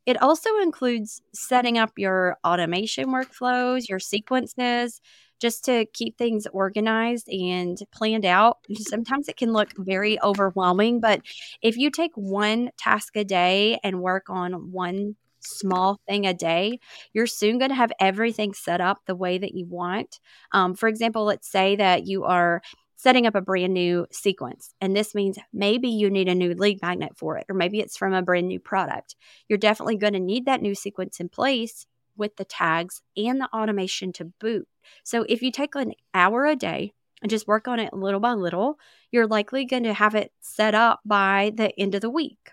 it 0.07 0.23
also 0.23 0.51
includes 0.63 1.21
setting 1.35 1.79
up 1.79 1.91
your 1.97 2.39
automation 2.47 3.09
workflows, 3.09 3.89
your 3.89 3.99
sequences, 3.99 5.01
just 5.41 5.65
to 5.65 5.85
keep 5.93 6.17
things 6.17 6.47
organized 6.53 7.29
and 7.29 7.77
planned 7.93 8.25
out. 8.25 8.59
Sometimes 8.77 9.29
it 9.29 9.37
can 9.37 9.53
look 9.53 9.71
very 9.77 10.21
overwhelming, 10.23 11.01
but 11.01 11.21
if 11.61 11.77
you 11.77 11.91
take 11.91 12.13
one 12.15 12.71
task 12.79 13.17
a 13.17 13.25
day 13.25 13.81
and 13.83 14.01
work 14.01 14.31
on 14.31 14.71
one 14.71 15.17
small 15.41 15.99
thing 16.09 16.25
a 16.25 16.35
day, 16.35 16.79
you're 17.13 17.27
soon 17.27 17.59
going 17.59 17.71
to 17.71 17.75
have 17.75 17.93
everything 18.01 18.55
set 18.55 18.81
up 18.81 18.99
the 19.07 19.17
way 19.17 19.39
that 19.39 19.55
you 19.55 19.67
want. 19.67 20.21
Um, 20.53 20.77
for 20.77 20.89
example, 20.89 21.25
let's 21.25 21.51
say 21.51 21.75
that 21.77 22.07
you 22.07 22.25
are 22.25 22.63
setting 22.99 23.27
up 23.27 23.37
a 23.37 23.41
brand 23.41 23.73
new 23.73 24.07
sequence. 24.11 24.75
And 24.81 24.95
this 24.95 25.15
means 25.15 25.39
maybe 25.53 25.89
you 25.89 26.11
need 26.11 26.29
a 26.29 26.35
new 26.35 26.53
lead 26.53 26.83
magnet 26.83 27.13
for 27.17 27.39
it, 27.39 27.47
or 27.49 27.55
maybe 27.55 27.79
it's 27.81 27.97
from 27.97 28.13
a 28.13 28.23
brand 28.23 28.49
new 28.49 28.59
product. 28.61 29.15
You're 29.49 29.57
definitely 29.57 29.97
going 29.97 30.13
to 30.15 30.21
need 30.21 30.45
that 30.47 30.61
new 30.61 30.75
sequence 30.75 31.21
in 31.21 31.29
place 31.29 31.87
with 32.17 32.37
the 32.37 32.45
tags 32.45 33.01
and 33.17 33.41
the 33.41 33.49
automation 33.55 34.13
to 34.15 34.33
boot. 34.41 34.69
So 35.05 35.25
if 35.29 35.43
you 35.43 35.53
take 35.53 35.77
an 35.77 35.93
hour 36.13 36.45
a 36.45 36.57
day 36.57 36.93
and 37.23 37.31
just 37.31 37.47
work 37.47 37.69
on 37.69 37.79
it 37.79 37.95
little 37.95 38.21
by 38.21 38.33
little, 38.33 38.79
you're 39.13 39.29
likely 39.29 39.65
going 39.65 39.85
to 39.85 39.95
have 39.95 40.17
it 40.17 40.33
set 40.41 40.75
up 40.75 41.01
by 41.07 41.53
the 41.55 41.73
end 41.79 41.95
of 41.95 42.01
the 42.01 42.11
week. 42.11 42.51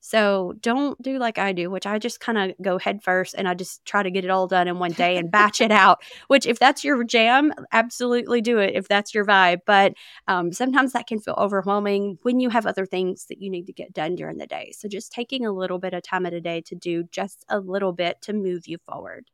So 0.00 0.54
don't 0.60 1.00
do 1.02 1.18
like 1.18 1.38
I 1.38 1.52
do, 1.52 1.70
which 1.70 1.86
I 1.86 1.98
just 1.98 2.20
kind 2.20 2.38
of 2.38 2.56
go 2.62 2.78
head 2.78 3.02
first 3.02 3.34
and 3.36 3.48
I 3.48 3.54
just 3.54 3.84
try 3.84 4.02
to 4.02 4.10
get 4.10 4.24
it 4.24 4.30
all 4.30 4.46
done 4.46 4.68
in 4.68 4.78
one 4.78 4.92
day 4.92 5.16
and 5.16 5.30
batch 5.30 5.60
it 5.60 5.70
out. 5.72 6.02
Which, 6.28 6.46
if 6.46 6.58
that's 6.58 6.84
your 6.84 7.02
jam, 7.04 7.52
absolutely 7.72 8.40
do 8.40 8.58
it 8.58 8.74
if 8.74 8.88
that's 8.88 9.12
your 9.14 9.24
vibe. 9.24 9.60
But 9.66 9.94
um, 10.28 10.52
sometimes 10.52 10.92
that 10.92 11.06
can 11.06 11.20
feel 11.20 11.34
overwhelming 11.36 12.18
when 12.22 12.40
you 12.40 12.48
have 12.50 12.66
other 12.66 12.86
things 12.86 13.26
that 13.26 13.42
you 13.42 13.50
need 13.50 13.66
to 13.66 13.72
get 13.72 13.92
done 13.92 14.14
during 14.14 14.38
the 14.38 14.46
day. 14.46 14.72
So 14.76 14.88
just 14.88 15.12
taking 15.12 15.44
a 15.44 15.52
little 15.52 15.78
bit 15.78 15.94
of 15.94 16.02
time 16.02 16.26
at 16.26 16.32
a 16.32 16.40
day 16.40 16.60
to 16.62 16.74
do 16.74 17.04
just 17.10 17.44
a 17.48 17.58
little 17.60 17.92
bit 17.92 18.22
to 18.22 18.32
move 18.32 18.66
you 18.66 18.78
forward. 18.86 19.24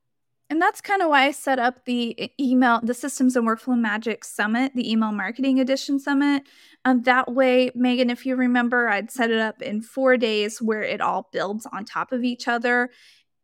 And 0.50 0.60
that's 0.60 0.80
kind 0.80 1.00
of 1.00 1.08
why 1.08 1.24
I 1.24 1.30
set 1.30 1.58
up 1.58 1.84
the 1.86 2.30
email, 2.38 2.80
the 2.82 2.92
Systems 2.92 3.34
and 3.34 3.46
Workflow 3.46 3.78
Magic 3.78 4.24
Summit, 4.24 4.72
the 4.74 4.90
Email 4.90 5.10
Marketing 5.10 5.58
Edition 5.58 5.98
Summit. 5.98 6.42
Um, 6.84 7.02
that 7.02 7.32
way, 7.32 7.70
Magan, 7.74 8.10
if 8.10 8.26
you 8.26 8.36
remember, 8.36 8.88
I'd 8.88 9.10
set 9.10 9.30
it 9.30 9.38
up 9.38 9.62
in 9.62 9.80
four 9.80 10.18
days 10.18 10.60
where 10.60 10.82
it 10.82 11.00
all 11.00 11.28
builds 11.32 11.66
on 11.72 11.84
top 11.84 12.12
of 12.12 12.24
each 12.24 12.46
other. 12.46 12.90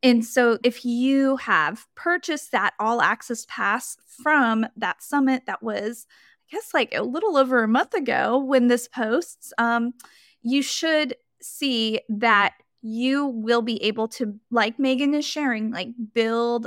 And 0.02 0.24
so, 0.24 0.58
if 0.62 0.84
you 0.84 1.36
have 1.36 1.86
purchased 1.94 2.52
that 2.52 2.74
all 2.78 3.00
access 3.00 3.46
pass 3.48 3.96
from 4.22 4.66
that 4.76 5.02
summit 5.02 5.44
that 5.46 5.62
was, 5.62 6.06
I 6.50 6.56
guess, 6.56 6.72
like 6.74 6.94
a 6.94 7.02
little 7.02 7.36
over 7.36 7.62
a 7.62 7.68
month 7.68 7.94
ago 7.94 8.38
when 8.38 8.68
this 8.68 8.88
posts, 8.88 9.52
um, 9.56 9.94
you 10.42 10.62
should 10.62 11.16
see 11.40 12.00
that 12.08 12.54
you 12.82 13.26
will 13.26 13.62
be 13.62 13.82
able 13.84 14.08
to, 14.08 14.38
like 14.50 14.78
Magan 14.78 15.14
is 15.14 15.26
sharing, 15.26 15.70
like 15.70 15.88
build 16.14 16.66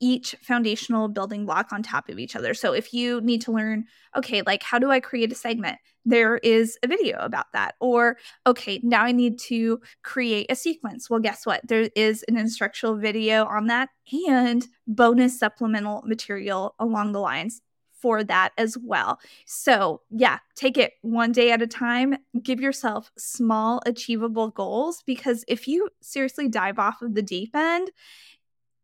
each 0.00 0.34
foundational 0.42 1.08
building 1.08 1.44
block 1.44 1.72
on 1.72 1.82
top 1.82 2.08
of 2.08 2.18
each 2.18 2.36
other. 2.36 2.54
So 2.54 2.72
if 2.72 2.92
you 2.92 3.20
need 3.20 3.40
to 3.42 3.52
learn, 3.52 3.84
okay, 4.16 4.42
like 4.42 4.62
how 4.62 4.78
do 4.78 4.90
I 4.90 5.00
create 5.00 5.32
a 5.32 5.34
segment? 5.34 5.78
There 6.04 6.38
is 6.38 6.78
a 6.82 6.86
video 6.86 7.18
about 7.18 7.46
that. 7.52 7.74
Or, 7.80 8.16
okay, 8.46 8.80
now 8.82 9.04
I 9.04 9.12
need 9.12 9.38
to 9.40 9.80
create 10.02 10.46
a 10.50 10.54
sequence. 10.54 11.10
Well, 11.10 11.20
guess 11.20 11.44
what? 11.44 11.66
There 11.66 11.90
is 11.94 12.24
an 12.28 12.36
instructional 12.36 12.96
video 12.96 13.44
on 13.44 13.66
that 13.66 13.90
and 14.28 14.66
bonus 14.86 15.38
supplemental 15.38 16.02
material 16.06 16.74
along 16.78 17.12
the 17.12 17.20
lines 17.20 17.60
for 18.00 18.22
that 18.24 18.52
as 18.56 18.76
well. 18.78 19.18
So, 19.44 20.02
yeah, 20.10 20.38
take 20.54 20.78
it 20.78 20.92
one 21.02 21.32
day 21.32 21.50
at 21.50 21.62
a 21.62 21.66
time. 21.66 22.16
Give 22.42 22.60
yourself 22.60 23.10
small, 23.18 23.82
achievable 23.86 24.50
goals 24.50 25.02
because 25.04 25.44
if 25.48 25.66
you 25.66 25.90
seriously 26.00 26.48
dive 26.48 26.78
off 26.78 27.02
of 27.02 27.14
the 27.14 27.22
deep 27.22 27.54
end, 27.56 27.90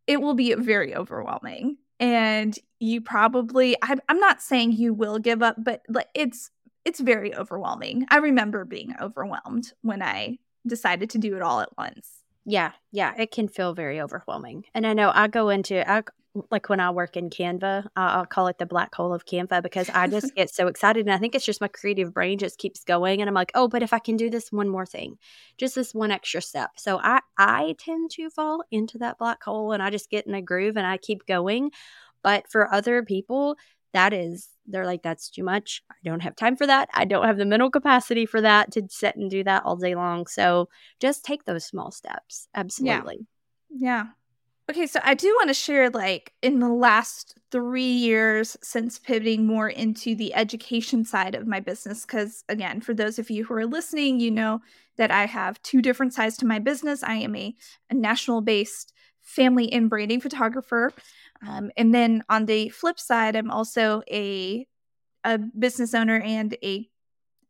it 0.06 0.20
will 0.20 0.34
be 0.34 0.54
very 0.54 0.94
overwhelming 0.94 1.78
and 2.00 2.58
you 2.80 3.00
probably 3.00 3.76
I'm, 3.82 4.00
I'm 4.08 4.20
not 4.20 4.42
saying 4.42 4.73
you 4.73 4.92
will 4.92 5.18
give 5.18 5.42
up 5.42 5.56
but 5.58 5.82
it's 6.14 6.50
it's 6.84 7.00
very 7.00 7.34
overwhelming. 7.34 8.04
I 8.11 8.18
remember 8.18 8.66
being 8.66 8.94
overwhelmed 9.00 9.73
when 9.82 10.02
i 10.02 10.38
decided 10.66 11.11
to 11.11 11.18
do 11.18 11.37
it 11.37 11.42
all 11.42 11.61
at 11.61 11.76
once. 11.76 12.25
Yeah 12.44 12.73
yeah 12.92 13.14
it 13.16 13.30
can 13.30 13.49
feel 13.49 13.75
very 13.75 14.00
overwhelming 14.00 14.64
and 14.75 14.87
i 14.87 14.92
know 14.92 15.11
i 15.14 15.28
go 15.28 15.49
into 15.49 15.88
I, 15.90 16.02
like 16.50 16.68
when 16.68 16.80
I 16.80 16.90
work 16.90 17.16
in 17.16 17.30
Canva, 17.30 17.86
I'll 17.96 18.26
call 18.26 18.48
it 18.48 18.58
the 18.58 18.66
black 18.66 18.94
hole 18.94 19.14
of 19.14 19.24
Canva 19.24 19.62
because 19.62 19.88
I 19.90 20.08
just 20.08 20.34
get 20.36 20.50
so 20.50 20.66
excited. 20.66 21.06
And 21.06 21.14
I 21.14 21.18
think 21.18 21.34
it's 21.34 21.44
just 21.44 21.60
my 21.60 21.68
creative 21.68 22.12
brain 22.12 22.38
just 22.38 22.58
keeps 22.58 22.82
going. 22.82 23.20
And 23.20 23.28
I'm 23.28 23.34
like, 23.34 23.52
oh, 23.54 23.68
but 23.68 23.82
if 23.82 23.92
I 23.92 24.00
can 24.00 24.16
do 24.16 24.28
this 24.28 24.50
one 24.50 24.68
more 24.68 24.86
thing, 24.86 25.16
just 25.58 25.74
this 25.74 25.94
one 25.94 26.10
extra 26.10 26.42
step. 26.42 26.70
So 26.76 26.98
I, 26.98 27.20
I 27.38 27.76
tend 27.78 28.10
to 28.12 28.30
fall 28.30 28.64
into 28.70 28.98
that 28.98 29.18
black 29.18 29.42
hole 29.44 29.72
and 29.72 29.82
I 29.82 29.90
just 29.90 30.10
get 30.10 30.26
in 30.26 30.34
a 30.34 30.42
groove 30.42 30.76
and 30.76 30.86
I 30.86 30.96
keep 30.96 31.26
going. 31.26 31.70
But 32.22 32.50
for 32.50 32.72
other 32.72 33.02
people, 33.02 33.56
that 33.92 34.12
is, 34.12 34.48
they're 34.66 34.86
like, 34.86 35.02
that's 35.02 35.30
too 35.30 35.44
much. 35.44 35.82
I 35.90 35.94
don't 36.04 36.22
have 36.22 36.34
time 36.34 36.56
for 36.56 36.66
that. 36.66 36.88
I 36.92 37.04
don't 37.04 37.26
have 37.26 37.36
the 37.36 37.44
mental 37.44 37.70
capacity 37.70 38.26
for 38.26 38.40
that 38.40 38.72
to 38.72 38.82
sit 38.88 39.14
and 39.14 39.30
do 39.30 39.44
that 39.44 39.64
all 39.64 39.76
day 39.76 39.94
long. 39.94 40.26
So 40.26 40.68
just 41.00 41.24
take 41.24 41.44
those 41.44 41.64
small 41.64 41.92
steps. 41.92 42.48
Absolutely. 42.54 43.26
Yeah. 43.70 44.04
yeah. 44.04 44.04
Okay, 44.71 44.87
so 44.87 44.99
I 45.04 45.12
do 45.12 45.28
want 45.37 45.49
to 45.49 45.54
share 45.54 45.90
like 45.90 46.33
in 46.40 46.59
the 46.59 46.71
last 46.71 47.38
three 47.50 47.83
years 47.83 48.56
since 48.62 48.99
pivoting 48.99 49.47
more 49.47 49.68
into 49.68 50.14
the 50.14 50.35
education 50.35 51.04
side 51.04 51.35
of 51.35 51.47
my 51.47 51.61
business. 51.61 52.06
Because 52.06 52.44
again, 52.49 52.80
for 52.80 52.94
those 52.94 53.18
of 53.18 53.28
you 53.28 53.44
who 53.44 53.54
are 53.54 53.66
listening, 53.66 54.21
you 54.21 54.30
know 54.30 54.62
that 54.97 55.11
I 55.11 55.26
have 55.26 55.61
two 55.62 55.83
different 55.83 56.14
sides 56.14 56.38
to 56.38 56.47
my 56.47 56.59
business. 56.59 57.02
I 57.02 57.16
am 57.16 57.37
a, 57.37 57.54
a 57.90 57.94
Nashville 57.94 58.40
based 58.40 58.94
family 59.21 59.71
and 59.71 59.90
branding 59.90 60.21
photographer. 60.21 60.92
Um, 61.47 61.71
and 61.76 61.94
then 61.94 62.23
on 62.30 62.47
the 62.47 62.71
flip 62.71 62.99
side, 62.99 63.37
I'm 63.37 63.50
also 63.50 64.02
a, 64.11 64.66
a 65.25 65.38
business 65.38 65.92
owner 65.92 66.21
and 66.21 66.56
a 66.62 66.88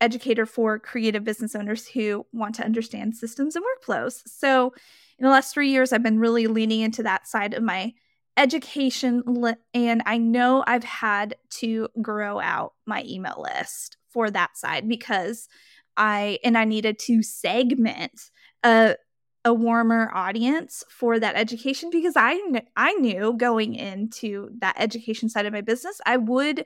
educator 0.00 0.47
for 0.47 0.80
creative 0.80 1.23
business 1.23 1.54
owners 1.54 1.87
who 1.87 2.26
want 2.33 2.56
to 2.56 2.64
understand 2.64 3.16
systems 3.16 3.54
and 3.54 3.64
workflows. 3.64 4.23
So 4.26 4.75
in 5.18 5.25
the 5.25 5.30
last 5.30 5.54
three 5.54 5.71
years, 5.71 5.92
I've 5.92 6.02
been 6.02 6.18
really 6.18 6.47
leaning 6.47 6.80
into 6.80 7.02
that 7.04 7.26
side 7.26 7.54
of 7.54 7.62
my 7.62 7.92
education. 8.37 9.23
Li- 9.26 9.54
and 9.73 10.02
I 10.06 10.18
know 10.18 10.64
I've 10.66 10.85
had 10.85 11.37
to 11.61 11.88
grow 12.02 12.40
out 12.40 12.73
my 12.87 13.04
email 13.06 13.47
list 13.54 13.97
for 14.11 14.30
that 14.30 14.56
side 14.56 14.88
because 14.88 15.49
I, 15.97 16.38
and 16.42 16.59
I 16.59 16.64
needed 16.64 16.99
to 17.00 17.23
segment 17.23 18.21
a, 18.64 18.97
a 19.44 19.52
warmer 19.52 20.10
audience 20.14 20.84
for 20.88 21.18
that 21.20 21.36
education 21.36 21.90
because 21.90 22.16
I 22.16 22.36
kn- 22.50 22.66
I 22.76 22.94
knew 22.94 23.34
going 23.36 23.74
into 23.74 24.50
that 24.58 24.76
education 24.78 25.28
side 25.28 25.46
of 25.46 25.52
my 25.52 25.60
business 25.60 26.00
I 26.06 26.16
would 26.16 26.64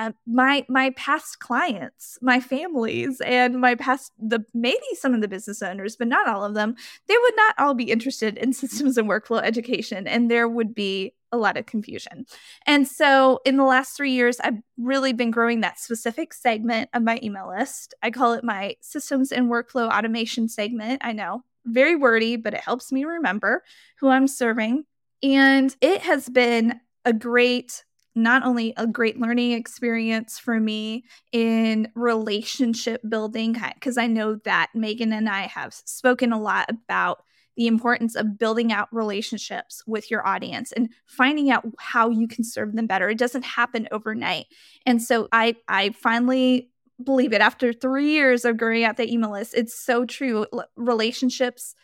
uh, 0.00 0.12
my 0.26 0.64
my 0.68 0.90
past 0.96 1.40
clients, 1.40 2.16
my 2.22 2.40
families, 2.40 3.20
and 3.20 3.60
my 3.60 3.74
past 3.74 4.12
the 4.18 4.42
maybe 4.54 4.80
some 4.94 5.12
of 5.12 5.20
the 5.20 5.28
business 5.28 5.60
owners, 5.60 5.94
but 5.96 6.08
not 6.08 6.26
all 6.26 6.42
of 6.42 6.54
them, 6.54 6.74
they 7.06 7.14
would 7.20 7.34
not 7.36 7.54
all 7.58 7.74
be 7.74 7.90
interested 7.90 8.38
in 8.38 8.52
systems 8.54 8.96
and 8.96 9.10
workflow 9.10 9.42
education, 9.42 10.06
and 10.06 10.30
there 10.30 10.48
would 10.48 10.74
be 10.74 11.14
a 11.32 11.36
lot 11.36 11.56
of 11.58 11.66
confusion. 11.66 12.24
And 12.66 12.88
so, 12.88 13.40
in 13.44 13.56
the 13.58 13.64
last 13.64 13.94
three 13.94 14.12
years, 14.12 14.40
I've 14.40 14.62
really 14.78 15.12
been 15.12 15.30
growing 15.30 15.60
that 15.60 15.78
specific 15.78 16.32
segment 16.32 16.88
of 16.94 17.02
my 17.02 17.20
email 17.22 17.48
list. 17.48 17.92
I 18.02 18.10
call 18.10 18.32
it 18.32 18.42
my 18.42 18.76
systems 18.80 19.32
and 19.32 19.50
workflow 19.50 19.90
automation 19.90 20.48
segment. 20.48 21.02
I 21.04 21.12
know, 21.12 21.44
very 21.64 21.96
wordy, 21.96 22.36
but 22.36 22.54
it 22.54 22.60
helps 22.60 22.92
me 22.92 23.04
remember 23.04 23.62
who 23.98 24.08
I'm 24.08 24.26
serving. 24.26 24.84
And 25.22 25.74
it 25.80 26.02
has 26.02 26.28
been 26.28 26.80
a 27.04 27.12
great 27.12 27.84
not 28.16 28.42
only 28.42 28.74
a 28.76 28.86
great 28.86 29.20
learning 29.20 29.52
experience 29.52 30.38
for 30.38 30.58
me 30.58 31.04
in 31.32 31.90
relationship 31.94 33.00
building, 33.08 33.56
because 33.74 33.96
I 33.96 34.08
know 34.08 34.34
that 34.44 34.70
Magan 34.74 35.12
and 35.12 35.28
I 35.28 35.42
have 35.42 35.72
spoken 35.72 36.32
a 36.32 36.40
lot 36.40 36.68
about 36.68 37.22
the 37.56 37.66
importance 37.66 38.16
of 38.16 38.38
building 38.38 38.72
out 38.72 38.88
relationships 38.90 39.82
with 39.86 40.10
your 40.10 40.26
audience 40.26 40.72
and 40.72 40.88
finding 41.06 41.50
out 41.50 41.66
how 41.78 42.08
you 42.08 42.26
can 42.26 42.42
serve 42.42 42.74
them 42.74 42.86
better. 42.86 43.08
It 43.08 43.18
doesn't 43.18 43.44
happen 43.44 43.86
overnight. 43.92 44.46
And 44.86 45.02
so 45.02 45.28
I 45.30 45.56
I 45.68 45.90
finally 45.90 46.69
believe 47.04 47.32
it 47.32 47.40
after 47.40 47.72
3 47.72 48.10
years 48.10 48.44
of 48.44 48.56
growing 48.56 48.84
out 48.84 48.96
the 48.96 49.10
email 49.10 49.32
list. 49.32 49.54
It's 49.54 49.78
so 49.78 50.04
true. 50.04 50.46
Relationships 50.76 51.74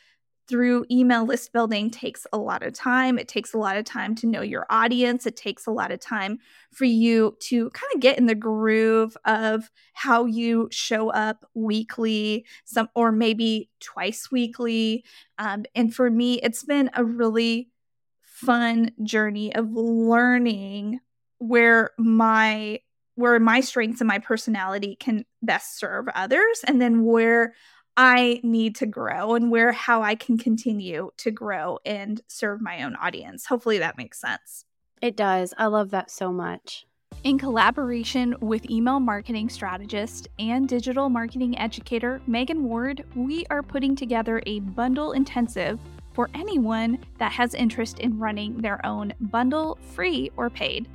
through 0.49 0.85
email 0.91 1.25
list 1.25 1.53
building 1.53 1.91
takes 1.91 2.27
a 2.33 2.39
lot 2.39 2.63
of 2.63 2.73
time. 2.73 3.19
It 3.19 3.29
takes 3.29 3.53
a 3.53 3.59
lot 3.59 3.77
of 3.77 3.85
time 3.85 4.15
to 4.17 4.27
know 4.27 4.43
your 4.43 4.67
audience. 4.71 5.27
It 5.27 5.37
takes 5.37 5.67
a 5.67 5.73
lot 5.73 5.91
of 5.91 6.01
time 6.01 6.39
for 6.73 6.85
you 6.85 7.37
to 7.41 7.71
kind 7.71 7.93
of 7.95 8.01
get 8.01 8.19
in 8.19 8.27
the 8.27 8.35
groove 8.35 9.17
of 9.25 9.71
how 9.95 10.25
you 10.25 10.69
show 10.71 11.11
up 11.11 11.45
weekly, 11.55 12.47
some 12.65 12.89
or 12.95 13.11
maybe 13.11 13.71
twice 13.81 14.31
weekly. 14.31 15.05
Um, 15.39 15.65
and 15.75 15.93
for 15.93 16.11
me, 16.11 16.41
it's 16.43 16.63
been 16.63 16.91
a 16.95 17.05
really 17.05 17.71
fun 18.23 18.93
journey 19.03 19.55
of 19.55 19.73
learning 19.73 21.01
where 21.39 21.91
my 21.99 22.81
where 23.17 23.39
my 23.41 23.61
strengths 23.61 24.01
and 24.01 24.09
my 24.09 24.19
personality 24.19 24.97
can 24.99 25.25
best 25.43 25.79
serve 25.79 26.07
others 26.15 26.61
and 26.67 26.81
then 26.81 27.05
where 27.05 27.55
I 27.97 28.41
need 28.45 28.77
to 28.77 28.87
grow 28.87 29.35
and 29.35 29.51
where 29.51 29.73
how 29.73 30.03
I 30.03 30.15
can 30.15 30.37
continue 30.39 31.11
to 31.19 31.31
grow 31.31 31.79
and 31.85 32.21
serve 32.29 32.61
my 32.61 32.83
own 32.83 32.95
audience. 32.97 33.47
Hopefully 33.47 33.79
that 33.79 33.97
makes 33.97 34.21
sense. 34.21 34.65
It 35.01 35.17
does. 35.17 35.55
I 35.57 35.67
love 35.67 35.91
that 35.91 36.11
so 36.11 36.31
much. 36.31 36.87
In 37.25 37.39
collaboration 37.39 38.37
with 38.41 38.71
email 38.71 39.01
marketing 39.01 39.49
strategist 39.49 40.29
and 40.39 40.69
digital 40.69 41.09
marketing 41.09 41.59
educator 41.59 42.21
Magan 42.27 42.65
Ward, 42.65 43.05
we 43.15 43.47
are 43.51 43.63
putting 43.63 43.97
together 43.97 44.43
a 44.47 44.61
bundle 44.61 45.13
intensive 45.13 45.81
for 46.13 46.31
anyone 46.35 46.99
that 47.19 47.33
has 47.33 47.55
interest 47.55 47.99
in 47.99 48.19
running 48.19 48.61
their 48.61 48.85
own 48.85 49.13
bundle, 49.21 49.79
free 49.95 50.31
or 50.37 50.51
paid. 50.51 50.89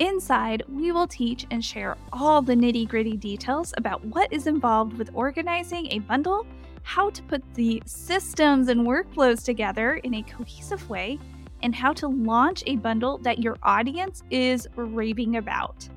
Inside, 0.00 0.64
we 0.68 0.90
will 0.90 1.06
teach 1.06 1.46
and 1.52 1.64
share 1.64 1.96
all 2.12 2.42
the 2.42 2.54
nitty 2.54 2.88
gritty 2.88 3.16
details 3.16 3.72
about 3.76 4.04
what 4.06 4.32
is 4.32 4.48
involved 4.48 4.98
with 4.98 5.10
organizing 5.14 5.86
a 5.92 6.00
bundle, 6.00 6.46
how 6.82 7.10
to 7.10 7.22
put 7.22 7.42
the 7.54 7.80
systems 7.86 8.68
and 8.68 8.80
workflows 8.80 9.44
together 9.44 9.94
in 10.02 10.14
a 10.14 10.22
cohesive 10.22 10.88
way, 10.90 11.18
and 11.62 11.74
how 11.74 11.92
to 11.92 12.08
launch 12.08 12.64
a 12.66 12.76
bundle 12.76 13.18
that 13.18 13.38
your 13.38 13.56
audience 13.62 14.24
is 14.30 14.66
raving 14.74 15.36
about. 15.36 15.88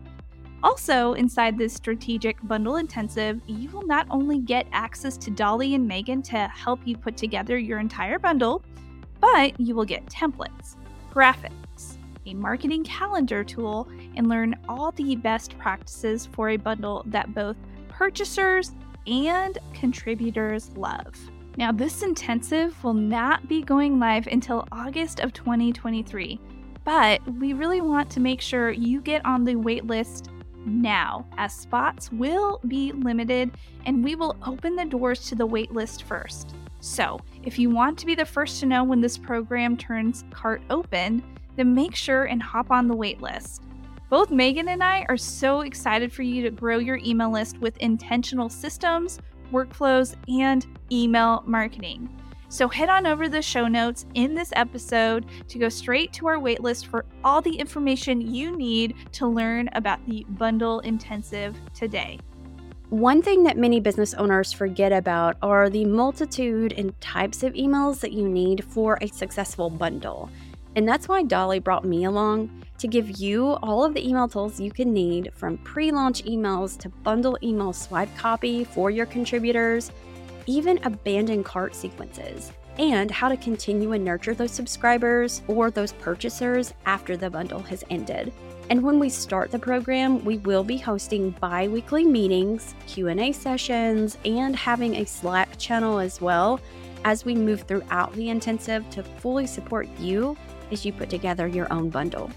Also, 0.64 1.14
inside 1.14 1.58
this 1.58 1.74
strategic 1.74 2.38
bundle 2.48 2.78
intensive, 2.78 3.42
you 3.48 3.70
will 3.72 3.86
not 3.86 4.08
only 4.12 4.40
get 4.40 4.68
access 4.72 5.18
to 5.18 5.32
Dolly 5.32 5.76
and 5.76 5.88
Magan 5.88 6.22
to 6.24 6.48
help 6.48 6.80
you 6.86 6.96
put 6.96 7.18
together 7.18 7.58
your 7.58 7.80
entire 7.80 8.20
bundle, 8.20 8.64
but 9.20 9.60
you 9.60 9.76
will 9.76 9.86
get 9.86 10.06
templates, 10.06 10.76
graphics, 11.14 11.67
a 12.28 12.34
marketing 12.34 12.84
calendar 12.84 13.44
tool, 13.44 13.88
and 14.16 14.30
learn 14.30 14.56
all 14.70 14.92
the 14.92 15.16
best 15.16 15.58
practices 15.58 16.26
for 16.26 16.50
a 16.50 16.58
bundle 16.58 17.04
that 17.08 17.34
both 17.34 17.56
purchasers 17.90 18.74
and 19.08 19.58
contributors 19.74 20.70
love. 20.78 21.16
Now, 21.58 21.72
this 21.72 22.04
intensive 22.04 22.84
will 22.84 22.94
not 22.94 23.48
be 23.48 23.64
going 23.64 24.00
live 24.00 24.28
until 24.28 24.68
August 24.72 25.20
of 25.22 25.34
2023, 25.34 26.40
but 26.84 27.20
we 27.40 27.54
really 27.54 27.82
want 27.82 28.10
to 28.12 28.20
make 28.20 28.42
sure 28.42 28.70
you 28.70 29.02
get 29.02 29.26
on 29.26 29.44
the 29.44 29.56
waitlist 29.56 30.30
now, 30.68 31.26
as 31.38 31.54
spots 31.54 32.12
will 32.12 32.60
be 32.68 32.92
limited 32.92 33.52
and 33.86 34.04
we 34.04 34.16
will 34.16 34.36
open 34.46 34.76
the 34.76 34.86
doors 34.86 35.28
to 35.30 35.36
the 35.36 35.48
waitlist 35.48 36.04
first. 36.04 36.54
So, 36.80 37.20
if 37.44 37.58
you 37.58 37.70
want 37.70 37.98
to 38.00 38.06
be 38.06 38.14
the 38.14 38.26
first 38.26 38.60
to 38.60 38.66
know 38.66 38.84
when 38.84 39.02
this 39.02 39.18
program 39.18 39.78
turns 39.78 40.26
cart 40.30 40.62
open, 40.70 41.24
then 41.58 41.76
make 41.76 41.96
sure 41.96 42.24
and 42.26 42.42
hop 42.42 42.72
on 42.72 42.88
the 42.88 42.96
wait 42.96 43.22
list. 43.22 43.64
Both 44.10 44.32
Magan 44.32 44.70
and 44.70 44.82
I 44.82 45.06
are 45.10 45.18
so 45.18 45.62
excited 45.62 46.14
for 46.14 46.22
you 46.22 46.42
to 46.44 46.50
grow 46.50 46.78
your 46.78 47.00
email 47.04 47.30
list 47.30 47.58
with 47.58 47.76
intentional 47.78 48.48
systems, 48.48 49.20
workflows, 49.52 50.16
and 50.30 50.66
email 50.90 51.44
marketing. 51.46 52.10
So 52.50 52.70
head 52.70 52.88
on 52.88 53.06
over 53.06 53.28
the 53.28 53.42
show 53.42 53.68
notes 53.68 54.06
in 54.14 54.34
this 54.34 54.54
episode 54.56 55.26
to 55.50 55.60
go 55.60 55.68
straight 55.68 56.14
to 56.14 56.28
our 56.28 56.38
waitlist 56.38 56.86
for 56.86 57.04
all 57.22 57.42
the 57.42 57.58
information 57.58 58.34
you 58.34 58.56
need 58.56 58.96
to 59.12 59.28
learn 59.28 59.70
about 59.74 60.00
the 60.08 60.26
bundle 60.30 60.80
intensive 60.80 61.58
today. 61.74 62.18
One 62.90 63.22
thing 63.22 63.44
that 63.44 63.58
many 63.58 63.82
business 63.82 64.14
owners 64.14 64.54
forget 64.54 64.94
about 64.94 65.36
are 65.42 65.70
the 65.70 65.84
multitude 65.84 66.74
and 66.78 67.00
types 67.02 67.44
of 67.44 67.52
emails 67.52 68.00
that 68.00 68.14
you 68.14 68.30
need 68.30 68.64
for 68.64 68.98
a 69.02 69.08
successful 69.08 69.70
bundle. 69.70 70.30
And 70.78 70.88
that's 70.88 71.08
why 71.08 71.24
Dolly 71.24 71.58
brought 71.58 71.86
me 71.86 72.04
along 72.04 72.52
to 72.78 72.88
give 72.88 73.20
you 73.20 73.54
all 73.64 73.84
of 73.84 73.96
the 73.96 74.08
email 74.08 74.28
tools 74.28 74.60
you 74.60 74.70
can 74.70 74.94
need 74.94 75.32
from 75.34 75.58
pre 75.58 75.92
launch 75.92 76.24
emails 76.26 76.78
to 76.78 76.90
bundle 76.90 77.36
email 77.42 77.74
swipe 77.74 78.16
copy 78.16 78.64
for 78.64 78.92
your 78.92 79.08
contributors, 79.08 79.92
even 80.46 80.78
abandoned 80.84 81.46
cart 81.46 81.74
sequences, 81.74 82.52
and 82.78 83.10
how 83.10 83.28
to 83.28 83.36
continue 83.38 83.94
and 83.94 84.06
nurture 84.06 84.36
those 84.36 84.52
subscribers 84.52 85.42
or 85.48 85.72
those 85.72 85.94
purchasers 85.94 86.76
after 86.86 87.18
the 87.18 87.32
bundle 87.32 87.64
has 87.64 87.84
ended. 87.90 88.32
And 88.70 88.84
when 88.84 89.00
we 89.00 89.10
start 89.10 89.50
the 89.50 89.58
program, 89.58 90.24
we 90.24 90.38
will 90.38 90.64
be 90.64 90.78
hosting 90.78 91.32
bi-weekly 91.40 92.06
meetings, 92.06 92.76
Q&A 92.86 93.32
sessions, 93.32 94.20
and 94.26 94.56
having 94.56 94.98
a 94.98 95.06
Slack 95.06 95.58
channel 95.58 95.98
as 95.98 96.22
well 96.22 96.60
as 97.04 97.26
we 97.26 97.34
move 97.34 97.62
throughout 97.62 98.14
the 98.14 98.30
intensive 98.30 98.88
to 98.92 99.02
fully 99.02 99.48
support 99.48 99.88
you 99.98 100.38
as 100.72 100.86
you 100.86 100.94
put 100.94 101.10
together 101.10 101.48
your 101.48 101.72
own 101.72 101.90
bundle. 101.90 102.32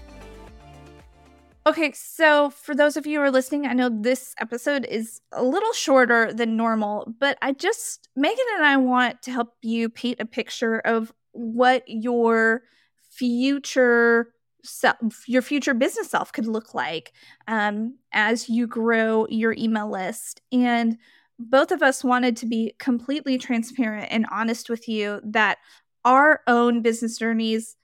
Okay, 1.67 1.91
so 1.91 2.49
for 2.49 2.73
those 2.73 2.97
of 2.97 3.05
you 3.05 3.19
who 3.19 3.25
are 3.25 3.31
listening, 3.31 3.67
I 3.67 3.73
know 3.73 3.89
this 3.89 4.33
episode 4.39 4.85
is 4.85 5.21
a 5.31 5.43
little 5.43 5.73
shorter 5.73 6.33
than 6.33 6.57
normal, 6.57 7.13
but 7.19 7.37
I 7.43 7.51
just, 7.51 8.09
Magan 8.15 8.45
and 8.55 8.65
I 8.65 8.77
want 8.77 9.21
to 9.23 9.31
help 9.31 9.53
you 9.61 9.87
paint 9.87 10.19
a 10.19 10.25
picture 10.25 10.79
of 10.79 11.13
what 11.33 11.83
your 11.85 12.63
future 13.11 14.33
self, 14.63 15.27
your 15.27 15.43
future 15.43 15.75
business 15.75 16.09
self 16.09 16.33
could 16.33 16.47
look 16.47 16.73
like 16.73 17.13
um, 17.47 17.95
as 18.11 18.49
you 18.49 18.65
grow 18.65 19.27
your 19.29 19.53
email 19.53 19.89
list. 19.89 20.41
And 20.51 20.97
both 21.37 21.71
of 21.71 21.83
us 21.83 22.03
wanted 22.03 22.37
to 22.37 22.47
be 22.47 22.73
completely 22.79 23.37
transparent 23.37 24.07
and 24.09 24.25
honest 24.31 24.67
with 24.67 24.87
you 24.87 25.21
that 25.25 25.59
our 26.05 26.41
own 26.47 26.81
business 26.81 27.17
journeys 27.17 27.75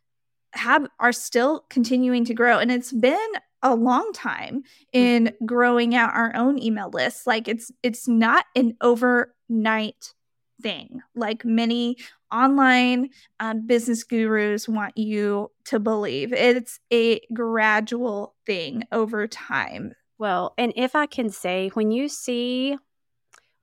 have 0.58 0.88
are 1.00 1.14
still 1.14 1.66
continuing 1.70 2.26
to 2.26 2.34
grow 2.34 2.60
and 2.60 2.72
it's 2.72 2.92
been 2.92 3.18
a 3.64 3.76
long 3.76 4.12
time 4.14 4.64
in 4.94 5.26
mm-hmm. 5.26 5.46
growing 5.46 5.96
out 5.96 6.14
our 6.14 6.36
own 6.36 6.62
email 6.62 6.90
lists. 6.90 7.26
Like 7.28 7.48
it's 7.48 7.72
it's 7.84 8.08
not 8.08 8.46
an 8.56 8.76
overnight 8.82 10.14
thing. 10.62 11.02
Like 11.16 11.46
many 11.46 11.98
online 12.32 13.10
um, 13.40 13.66
business 13.66 14.04
gurus 14.04 14.68
want 14.68 14.98
you 14.98 15.52
to 15.66 15.80
believe. 15.80 16.34
It's 16.34 16.80
a 16.92 17.22
gradual 17.34 18.36
thing 18.46 18.84
over 18.92 19.28
time. 19.28 19.94
Well 20.20 20.54
and 20.58 20.74
if 20.76 20.96
i 20.96 21.06
can 21.06 21.30
say 21.30 21.70
when 21.76 21.92
you 21.92 22.10
see 22.10 22.76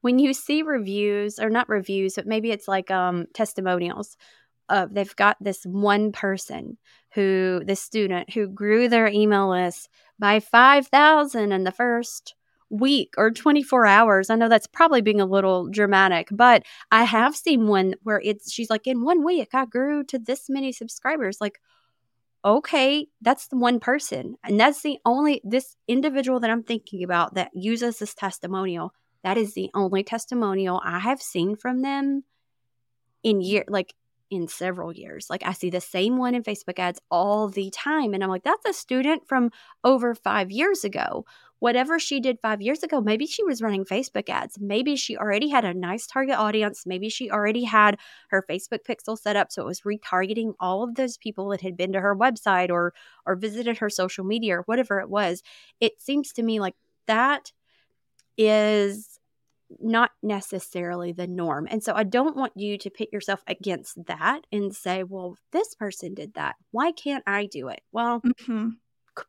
when 0.02 0.20
you 0.20 0.32
see 0.32 0.62
reviews 0.62 1.40
or 1.40 1.50
not 1.50 1.68
reviews 1.68 2.14
but 2.14 2.28
maybe 2.28 2.52
it's 2.52 2.68
like 2.68 2.92
um 2.92 3.26
testimonials 3.34 4.16
of 4.68 4.94
they've 4.94 5.16
got 5.16 5.36
this 5.40 5.64
one 5.64 6.12
person 6.12 6.78
who 7.14 7.62
this 7.64 7.80
student 7.80 8.32
who 8.32 8.48
grew 8.48 8.88
their 8.88 9.06
email 9.08 9.50
list 9.50 9.88
by 10.18 10.40
5000 10.40 11.52
in 11.52 11.64
the 11.64 11.72
first 11.72 12.34
week 12.70 13.14
or 13.16 13.30
24 13.30 13.86
hours. 13.86 14.30
I 14.30 14.36
know 14.36 14.48
that's 14.48 14.66
probably 14.66 15.00
being 15.00 15.20
a 15.20 15.26
little 15.26 15.68
dramatic 15.68 16.28
but 16.30 16.64
i 16.90 17.04
have 17.04 17.36
seen 17.36 17.66
one 17.68 17.94
where 18.02 18.20
it's 18.24 18.52
she's 18.52 18.70
like 18.70 18.86
in 18.86 19.04
one 19.04 19.24
week 19.24 19.50
i 19.54 19.64
grew 19.66 20.02
to 20.04 20.18
this 20.18 20.46
many 20.48 20.72
subscribers. 20.72 21.38
Like 21.40 21.60
okay 22.44 23.06
that's 23.22 23.48
the 23.48 23.56
one 23.56 23.80
person 23.80 24.36
and 24.44 24.60
that's 24.60 24.82
the 24.82 24.98
only 25.06 25.40
this 25.44 25.76
individual 25.88 26.40
that 26.40 26.50
i'm 26.50 26.62
thinking 26.62 27.02
about 27.02 27.34
that 27.34 27.50
uses 27.54 27.98
this 27.98 28.14
testimonial 28.14 28.92
that 29.22 29.38
is 29.38 29.54
the 29.54 29.70
only 29.74 30.02
testimonial 30.04 30.80
i 30.84 30.98
have 30.98 31.22
seen 31.22 31.56
from 31.56 31.80
them 31.80 32.22
in 33.22 33.40
year 33.40 33.64
like 33.68 33.94
in 34.30 34.48
several 34.48 34.92
years. 34.92 35.28
Like 35.30 35.42
I 35.44 35.52
see 35.52 35.70
the 35.70 35.80
same 35.80 36.16
one 36.16 36.34
in 36.34 36.42
Facebook 36.42 36.78
ads 36.78 37.00
all 37.10 37.48
the 37.48 37.70
time. 37.70 38.14
And 38.14 38.22
I'm 38.22 38.30
like, 38.30 38.44
that's 38.44 38.66
a 38.66 38.72
student 38.72 39.28
from 39.28 39.50
over 39.84 40.14
five 40.14 40.50
years 40.50 40.84
ago. 40.84 41.24
Whatever 41.60 41.98
she 41.98 42.20
did 42.20 42.40
five 42.40 42.60
years 42.60 42.82
ago, 42.82 43.00
maybe 43.00 43.26
she 43.26 43.42
was 43.42 43.62
running 43.62 43.84
Facebook 43.84 44.28
ads. 44.28 44.58
Maybe 44.60 44.96
she 44.96 45.16
already 45.16 45.48
had 45.48 45.64
a 45.64 45.72
nice 45.72 46.06
target 46.06 46.36
audience. 46.36 46.84
Maybe 46.84 47.08
she 47.08 47.30
already 47.30 47.64
had 47.64 47.98
her 48.28 48.44
Facebook 48.48 48.80
pixel 48.86 49.18
set 49.18 49.36
up 49.36 49.50
so 49.50 49.62
it 49.62 49.66
was 49.66 49.82
retargeting 49.82 50.54
all 50.60 50.82
of 50.82 50.96
those 50.96 51.16
people 51.16 51.48
that 51.50 51.62
had 51.62 51.76
been 51.76 51.92
to 51.92 52.00
her 52.00 52.14
website 52.14 52.70
or 52.70 52.92
or 53.26 53.36
visited 53.36 53.78
her 53.78 53.88
social 53.88 54.24
media 54.24 54.58
or 54.58 54.62
whatever 54.62 55.00
it 55.00 55.08
was. 55.08 55.42
It 55.80 56.00
seems 56.00 56.32
to 56.32 56.42
me 56.42 56.60
like 56.60 56.74
that 57.06 57.52
is 58.36 59.13
not 59.80 60.10
necessarily 60.22 61.12
the 61.12 61.26
norm. 61.26 61.66
And 61.70 61.82
so 61.82 61.94
I 61.94 62.04
don't 62.04 62.36
want 62.36 62.52
you 62.56 62.78
to 62.78 62.90
pit 62.90 63.08
yourself 63.12 63.42
against 63.46 64.06
that 64.06 64.42
and 64.52 64.74
say, 64.74 65.02
well, 65.02 65.36
this 65.52 65.74
person 65.74 66.14
did 66.14 66.34
that. 66.34 66.56
Why 66.70 66.92
can't 66.92 67.24
I 67.26 67.46
do 67.46 67.68
it? 67.68 67.80
Well, 67.92 68.20
mm-hmm. 68.20 68.70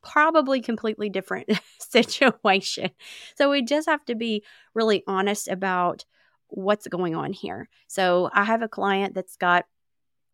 probably 0.03 0.61
completely 0.61 1.09
different 1.09 1.49
situation. 1.79 2.91
So 3.35 3.49
we 3.49 3.63
just 3.63 3.87
have 3.87 4.05
to 4.05 4.15
be 4.15 4.43
really 4.73 5.03
honest 5.07 5.47
about 5.47 6.05
what's 6.47 6.87
going 6.87 7.15
on 7.15 7.33
here. 7.33 7.69
So 7.87 8.29
I 8.33 8.43
have 8.43 8.61
a 8.61 8.67
client 8.67 9.13
that's 9.13 9.37
got 9.37 9.65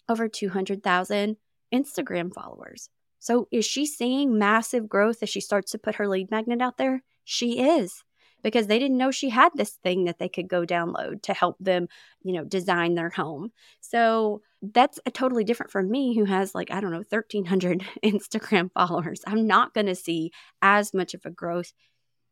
over 0.09 0.27
200,000 0.27 1.37
Instagram 1.73 2.33
followers. 2.33 2.89
So 3.19 3.47
is 3.51 3.65
she 3.65 3.85
seeing 3.85 4.37
massive 4.37 4.89
growth 4.89 5.21
as 5.21 5.29
she 5.29 5.41
starts 5.41 5.71
to 5.71 5.77
put 5.77 5.95
her 5.95 6.07
lead 6.07 6.31
magnet 6.31 6.61
out 6.61 6.77
there? 6.77 7.03
She 7.23 7.61
is 7.61 8.03
because 8.43 8.67
they 8.67 8.79
didn't 8.79 8.97
know 8.97 9.11
she 9.11 9.29
had 9.29 9.51
this 9.55 9.71
thing 9.71 10.05
that 10.05 10.19
they 10.19 10.29
could 10.29 10.47
go 10.47 10.65
download 10.65 11.21
to 11.23 11.33
help 11.33 11.57
them, 11.59 11.87
you 12.23 12.33
know, 12.33 12.43
design 12.43 12.95
their 12.95 13.09
home. 13.09 13.51
So 13.79 14.41
that's 14.61 14.99
a 15.05 15.11
totally 15.11 15.43
different 15.43 15.71
from 15.71 15.89
me 15.89 16.15
who 16.15 16.25
has 16.25 16.53
like, 16.53 16.71
I 16.71 16.81
don't 16.81 16.91
know, 16.91 17.03
1300 17.09 17.83
Instagram 18.03 18.71
followers. 18.73 19.21
I'm 19.25 19.47
not 19.47 19.73
going 19.73 19.87
to 19.87 19.95
see 19.95 20.31
as 20.61 20.93
much 20.93 21.13
of 21.13 21.25
a 21.25 21.31
growth 21.31 21.73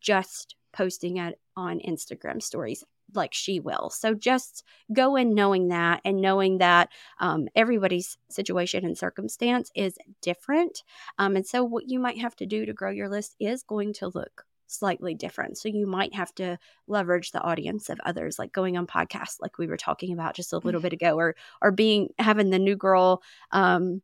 just 0.01 0.55
posting 0.71 1.17
it 1.17 1.39
on 1.55 1.79
Instagram 1.79 2.41
stories 2.41 2.83
like 3.15 3.33
she 3.33 3.59
will. 3.59 3.89
So 3.89 4.13
just 4.13 4.63
go 4.93 5.15
in 5.15 5.33
knowing 5.33 5.69
that 5.69 6.01
and 6.05 6.21
knowing 6.21 6.59
that 6.59 6.89
um, 7.19 7.47
everybody's 7.55 8.17
situation 8.29 8.85
and 8.85 8.97
circumstance 8.97 9.71
is 9.75 9.97
different. 10.21 10.83
Um, 11.17 11.35
and 11.35 11.45
so 11.45 11.63
what 11.63 11.89
you 11.89 11.99
might 11.99 12.19
have 12.19 12.35
to 12.37 12.45
do 12.45 12.65
to 12.65 12.73
grow 12.73 12.91
your 12.91 13.09
list 13.09 13.35
is 13.39 13.63
going 13.63 13.93
to 13.93 14.09
look 14.09 14.45
slightly 14.69 15.15
different. 15.15 15.57
So 15.57 15.67
you 15.69 15.85
might 15.87 16.13
have 16.13 16.33
to 16.35 16.57
leverage 16.87 17.31
the 17.31 17.41
audience 17.41 17.89
of 17.89 17.99
others, 18.05 18.37
like 18.39 18.51
going 18.53 18.77
on 18.77 18.87
podcasts, 18.87 19.37
like 19.41 19.57
we 19.57 19.67
were 19.67 19.77
talking 19.77 20.13
about 20.13 20.35
just 20.35 20.53
a 20.53 20.57
little 20.59 20.79
bit 20.81 20.93
ago, 20.93 21.17
or 21.17 21.35
or 21.61 21.71
being 21.71 22.09
having 22.19 22.49
the 22.49 22.59
new 22.59 22.75
girl, 22.75 23.21
um, 23.51 24.01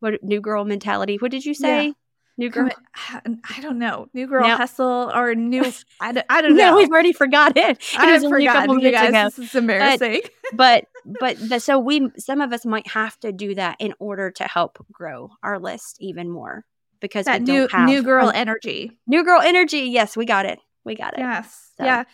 what 0.00 0.22
new 0.22 0.40
girl 0.40 0.64
mentality. 0.64 1.16
What 1.16 1.30
did 1.30 1.44
you 1.44 1.54
say? 1.54 1.86
Yeah. 1.86 1.92
New 2.38 2.50
girl. 2.50 2.68
I 2.94 3.60
don't 3.62 3.78
know. 3.78 4.08
New 4.12 4.26
girl 4.26 4.46
Now- 4.46 4.58
hustle 4.58 5.10
or 5.14 5.34
new. 5.34 5.64
I 6.00 6.12
don't, 6.12 6.26
I 6.28 6.42
don't 6.42 6.54
know. 6.54 6.72
No, 6.72 6.76
we've 6.76 6.90
already 6.90 7.14
forgot 7.14 7.56
it. 7.56 7.78
It 7.78 7.98
I 7.98 8.12
was 8.12 8.22
have 8.22 8.24
only 8.30 8.46
a 8.46 8.52
couple 8.52 8.74
forgotten, 8.74 8.84
you 8.84 8.92
guys. 8.92 9.08
ago. 9.08 9.24
This 9.24 9.38
is 9.38 9.54
embarrassing. 9.54 10.20
but 10.52 10.84
but 11.06 11.38
the, 11.38 11.60
so 11.60 11.78
we 11.78 12.10
some 12.18 12.42
of 12.42 12.52
us 12.52 12.66
might 12.66 12.88
have 12.88 13.18
to 13.20 13.32
do 13.32 13.54
that 13.54 13.76
in 13.80 13.94
order 13.98 14.30
to 14.32 14.44
help 14.44 14.84
grow 14.92 15.30
our 15.42 15.58
list 15.58 15.96
even 16.00 16.28
more 16.28 16.66
because 17.00 17.26
that 17.26 17.42
new 17.42 17.68
new 17.86 18.02
girl 18.02 18.28
a- 18.30 18.34
energy. 18.34 18.92
new 19.06 19.24
girl 19.24 19.40
energy. 19.40 19.80
Yes, 19.80 20.16
we 20.16 20.24
got 20.24 20.46
it. 20.46 20.58
We 20.84 20.94
got 20.94 21.14
it. 21.14 21.20
Yes. 21.20 21.72
So- 21.78 21.84
Yeah. 21.84 22.04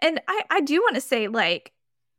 And 0.00 0.20
I, 0.28 0.42
I 0.50 0.60
do 0.60 0.80
want 0.80 0.94
to 0.96 1.00
say, 1.00 1.28
like, 1.28 1.72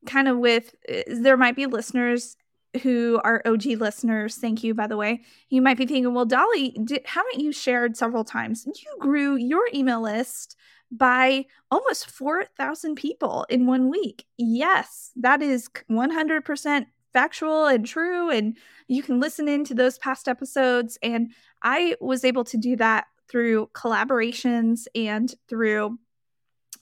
kind 0.05 0.27
of 0.27 0.37
with, 0.37 0.75
uh, 0.89 1.01
there 1.07 1.37
might 1.37 1.55
be 1.55 1.65
listeners 1.65 2.37
who 2.81 3.19
are 3.23 3.41
OG 3.45 3.65
listeners. 3.77 4.35
Thank 4.37 4.63
you, 4.63 4.73
by 4.73 4.87
the 4.87 4.97
way. 4.97 5.21
You 5.49 5.61
might 5.61 5.77
be 5.77 5.85
thinking, 5.85 6.13
well, 6.13 6.25
Dolly, 6.25 6.71
did, 6.83 7.01
haven't 7.05 7.39
you 7.39 7.51
shared 7.51 7.95
several 7.97 8.23
times? 8.23 8.65
You 8.65 8.95
grew 8.99 9.35
your 9.35 9.67
email 9.73 10.01
list 10.01 10.55
by 10.91 11.45
almost 11.71 12.09
4,000 12.09 12.95
people 12.95 13.45
in 13.49 13.65
one 13.65 13.89
week. 13.89 14.25
Yes, 14.37 15.11
that 15.15 15.41
is 15.41 15.67
100% 15.89 16.85
factual 17.13 17.65
and 17.65 17.85
true. 17.85 18.29
And 18.29 18.57
you 18.87 19.03
can 19.03 19.19
listen 19.19 19.47
into 19.47 19.73
those 19.73 19.97
past 19.97 20.27
episodes. 20.27 20.97
And 21.01 21.31
I 21.61 21.95
was 22.01 22.25
able 22.25 22.43
to 22.45 22.57
do 22.57 22.75
that 22.77 23.05
through 23.29 23.69
collaborations 23.73 24.85
and 24.93 25.33
through 25.47 25.97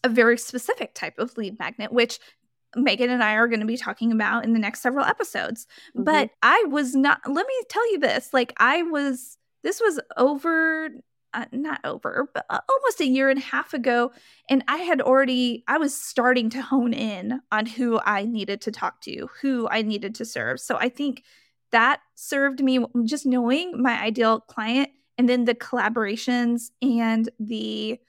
a 0.04 0.10
very 0.10 0.38
specific 0.38 0.94
type 0.96 1.20
of 1.20 1.38
lead 1.38 1.60
magnet, 1.60 1.94
which 1.94 2.20
Magan 2.76 3.10
and 3.10 3.24
I 3.24 3.34
are 3.36 3.48
going 3.48 3.60
to 3.60 3.66
be 3.66 3.78
talking 3.78 4.12
about 4.12 4.44
in 4.44 4.54
the 4.54 4.60
next 4.60 4.82
several 4.82 5.06
episodes. 5.06 5.68
Mhm. 5.96 6.06
But 6.06 6.30
I 6.42 6.64
was 6.70 6.96
not, 6.96 7.20
let 7.28 7.46
me 7.46 7.54
tell 7.70 7.92
you 7.92 8.00
this 8.00 8.34
like, 8.34 8.54
I 8.58 8.84
was, 8.84 9.38
this 9.64 9.80
was 9.80 10.00
over, 10.18 10.90
uh, 11.34 11.46
not 11.52 11.80
over, 11.84 12.30
but 12.34 12.46
uh, 12.50 12.60
almost 12.70 13.02
a 13.02 13.08
year 13.08 13.30
and 13.30 13.40
a 13.40 13.44
half 13.44 13.74
ago. 13.74 14.12
And 14.50 14.64
I 14.68 14.78
had 14.78 15.02
already, 15.02 15.64
I 15.68 15.78
was 15.78 15.96
starting 15.96 16.50
to 16.52 16.62
hone 16.62 16.94
in 16.94 17.42
on 17.52 17.66
who 17.66 18.00
I 18.06 18.26
needed 18.26 18.62
to 18.62 18.72
talk 18.72 19.02
to, 19.02 19.30
who 19.42 19.68
I 19.70 19.82
needed 19.82 20.16
to 20.16 20.26
serve. 20.26 20.60
So 20.60 20.78
I 20.78 20.90
think 20.90 21.24
that 21.72 22.02
served 22.16 22.62
me 22.62 22.86
just 23.06 23.26
knowing 23.26 23.82
my 23.82 24.02
ideal 24.02 24.42
client 24.42 24.90
and 25.18 25.28
then 25.28 25.46
the 25.46 25.56
collaborations 25.56 26.72
and 26.82 27.30
the 27.40 28.00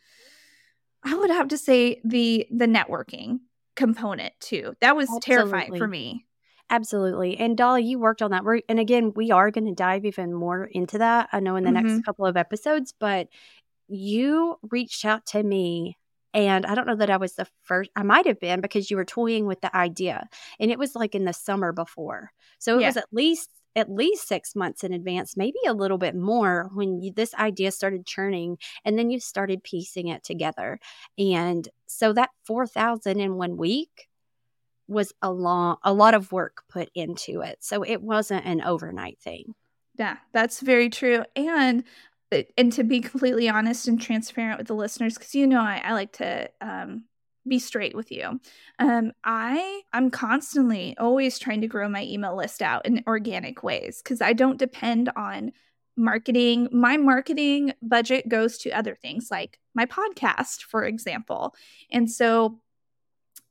I 1.05 1.15
would 1.15 1.31
have 1.31 1.49
to 1.49 1.59
say 1.59 2.01
the 2.05 2.47
the 2.51 2.67
networking 2.67 3.41
component 3.75 4.33
too. 4.41 4.75
That 4.81 4.97
was 4.97 5.09
terrifying 5.21 5.77
for 5.77 5.89
me. 5.89 6.27
Absolutely. 6.73 7.39
And 7.39 7.57
Dolly, 7.57 7.85
you 7.85 8.01
worked 8.01 8.23
on 8.23 8.33
that. 8.33 8.45
We're, 8.45 8.63
and 8.69 8.81
again, 8.81 9.13
we 9.17 9.31
are 9.31 9.53
going 9.53 9.67
to 9.67 9.75
dive 9.75 10.07
even 10.07 10.35
more 10.35 10.65
into 10.67 10.99
that, 10.99 11.31
I 11.33 11.41
know, 11.41 11.57
in 11.57 11.65
the 11.65 11.73
Mhm. 11.73 11.73
next 11.73 12.05
couple 12.05 12.27
of 12.27 12.37
episodes, 12.37 12.95
but 12.99 13.29
you 13.89 14.57
reached 14.71 15.05
out 15.05 15.27
to 15.29 15.43
me. 15.43 15.99
And 16.35 16.67
I 16.67 16.75
don't 16.75 16.87
know 16.87 16.97
that 16.97 17.11
I 17.11 17.19
was 17.19 17.35
the 17.35 17.47
first, 17.63 17.91
I 17.97 18.05
might 18.05 18.27
have 18.27 18.41
been 18.41 18.61
because 18.61 18.91
you 18.91 18.97
were 18.99 19.05
toying 19.07 19.47
with 19.47 19.61
the 19.63 19.77
idea. 19.77 20.29
And 20.61 20.71
it 20.71 20.79
was 20.79 20.95
like 20.97 21.15
in 21.15 21.25
the 21.27 21.35
summer 21.35 21.73
before. 21.73 22.33
So 22.59 22.79
it 22.79 22.83
Yeah. 22.83 22.85
was 22.85 22.97
at 22.97 23.07
least 23.13 23.51
at 23.77 23.91
least 23.91 24.29
six 24.29 24.57
months 24.57 24.85
in 24.85 24.93
advance, 24.93 25.37
maybe 25.37 25.59
a 25.67 25.75
little 25.75 25.99
bit 25.99 26.15
more 26.17 26.71
when 26.75 27.01
you, 27.03 27.13
this 27.13 27.35
idea 27.35 27.71
started 27.73 28.07
churning 28.07 28.59
and 28.85 28.99
then 28.99 29.11
you 29.11 29.21
started 29.21 29.65
piecing 29.65 30.09
it 30.09 30.25
together. 30.25 30.81
And 31.19 31.69
so 31.87 32.13
that 32.15 32.31
4,000 32.47 33.21
in 33.21 33.37
one 33.37 33.57
week 33.57 34.09
was 34.92 35.12
a 35.22 35.31
long 35.31 35.76
a 35.83 35.92
lot 35.92 36.14
of 36.14 36.33
work 36.33 36.64
put 36.68 36.90
into 36.94 37.40
it 37.40 37.59
so 37.61 37.83
it 37.83 38.02
wasn't 38.02 38.44
an 38.44 38.61
overnight 38.61 39.18
thing 39.20 39.55
Yeah, 39.98 40.16
that's 40.33 40.61
very 40.61 40.88
true. 40.88 41.24
And 41.37 41.85
uh, 42.33 42.42
and 42.57 42.72
to 42.72 42.85
be 42.85 43.00
completely 43.00 43.48
honest 43.48 43.88
and 43.88 44.00
transparent 44.00 44.59
with 44.59 44.68
the 44.68 44.74
listeners, 44.74 45.14
because 45.14 45.35
you 45.35 45.46
know 45.46 45.61
I, 45.61 45.83
I 45.85 45.92
like 45.92 46.12
to 46.14 46.50
um, 46.61 47.05
be 47.46 47.59
straight 47.59 47.94
with 47.94 48.11
you. 48.11 48.40
Um, 48.78 49.12
I 49.24 49.83
I'm 49.92 50.11
constantly 50.11 50.96
always 50.98 51.38
trying 51.38 51.61
to 51.61 51.66
grow 51.66 51.88
my 51.88 52.05
email 52.05 52.37
list 52.37 52.62
out 52.62 52.87
in 52.87 53.05
organic 53.07 53.62
ways 53.62 54.00
because 54.02 54.20
I 54.22 54.33
don't 54.33 54.59
depend 54.59 55.11
on 55.14 55.52
marketing. 55.96 56.68
My 56.72 56.96
marketing 56.96 57.74
budget 57.83 58.28
goes 58.28 58.57
to 58.59 58.70
other 58.70 58.94
things 58.94 59.28
like 59.31 59.59
my 59.74 59.85
podcast, 59.85 60.62
for 60.62 60.85
example. 60.85 61.55
And 61.90 62.11
so 62.11 62.61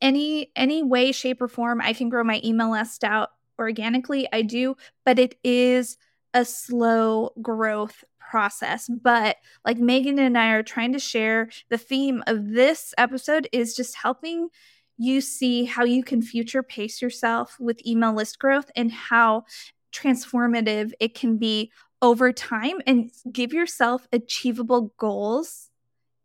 any 0.01 0.51
any 0.55 0.83
way, 0.83 1.11
shape, 1.11 1.41
or 1.41 1.47
form 1.47 1.81
I 1.81 1.93
can 1.93 2.09
grow 2.09 2.23
my 2.23 2.41
email 2.43 2.71
list 2.71 3.03
out 3.03 3.29
organically, 3.59 4.27
I 4.33 4.41
do, 4.41 4.75
but 5.05 5.19
it 5.19 5.35
is 5.43 5.97
a 6.33 6.45
slow 6.45 7.31
growth 7.41 8.03
process. 8.19 8.89
But 8.89 9.37
like 9.65 9.77
Magan 9.77 10.19
and 10.19 10.37
I 10.37 10.51
are 10.51 10.63
trying 10.63 10.93
to 10.93 10.99
share, 10.99 11.49
the 11.69 11.77
theme 11.77 12.23
of 12.27 12.53
this 12.53 12.93
episode 12.97 13.47
is 13.51 13.75
just 13.75 13.95
helping 13.95 14.49
you 14.97 15.19
see 15.19 15.65
how 15.65 15.83
you 15.83 16.03
can 16.03 16.21
future 16.21 16.63
pace 16.63 17.01
yourself 17.01 17.57
with 17.59 17.85
email 17.85 18.13
list 18.13 18.39
growth 18.39 18.69
and 18.75 18.91
how 18.91 19.45
transformative 19.91 20.91
it 20.99 21.15
can 21.15 21.37
be 21.37 21.71
over 22.01 22.31
time 22.31 22.77
and 22.87 23.11
give 23.31 23.51
yourself 23.51 24.07
achievable 24.13 24.93
goals. 24.97 25.70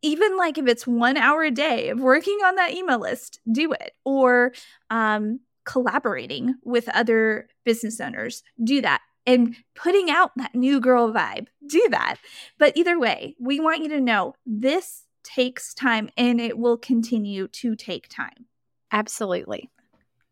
Even 0.03 0.37
like 0.37 0.59
if 0.59 0.67
it's 0.67 0.87
one 0.87 1.17
hour 1.17 1.43
a 1.43 1.51
day 1.51 1.89
of 1.89 2.01
working 2.01 2.39
on 2.45 2.57
that 2.57 2.75
email 2.75 3.01
list, 3.01 3.41
do 3.51 3.73
it. 3.73 3.93
Or 4.05 4.53
um, 4.91 5.41
collaborating 5.65 6.55
with 6.65 6.89
other 6.91 7.49
business 7.65 8.01
owners, 8.01 8.43
do 8.63 8.81
that 8.83 9.01
and 9.27 9.57
putting 9.75 10.09
out 10.09 10.31
that 10.37 10.55
new 10.55 10.81
girl 10.81 11.13
vibe. 11.13 11.49
Do 11.67 11.89
that. 11.91 12.17
But 12.59 12.77
either 12.77 12.99
way, 12.99 13.35
we 13.41 13.59
want 13.59 13.83
you 13.83 13.89
to 13.89 14.01
know 14.01 14.35
this 14.47 15.03
takes 15.25 15.75
time 15.75 16.09
and 16.17 16.41
it 16.41 16.57
will 16.57 16.79
continue 16.79 17.49
to 17.49 17.75
take 17.75 18.09
time. 18.09 18.47
absolutely 18.93 19.69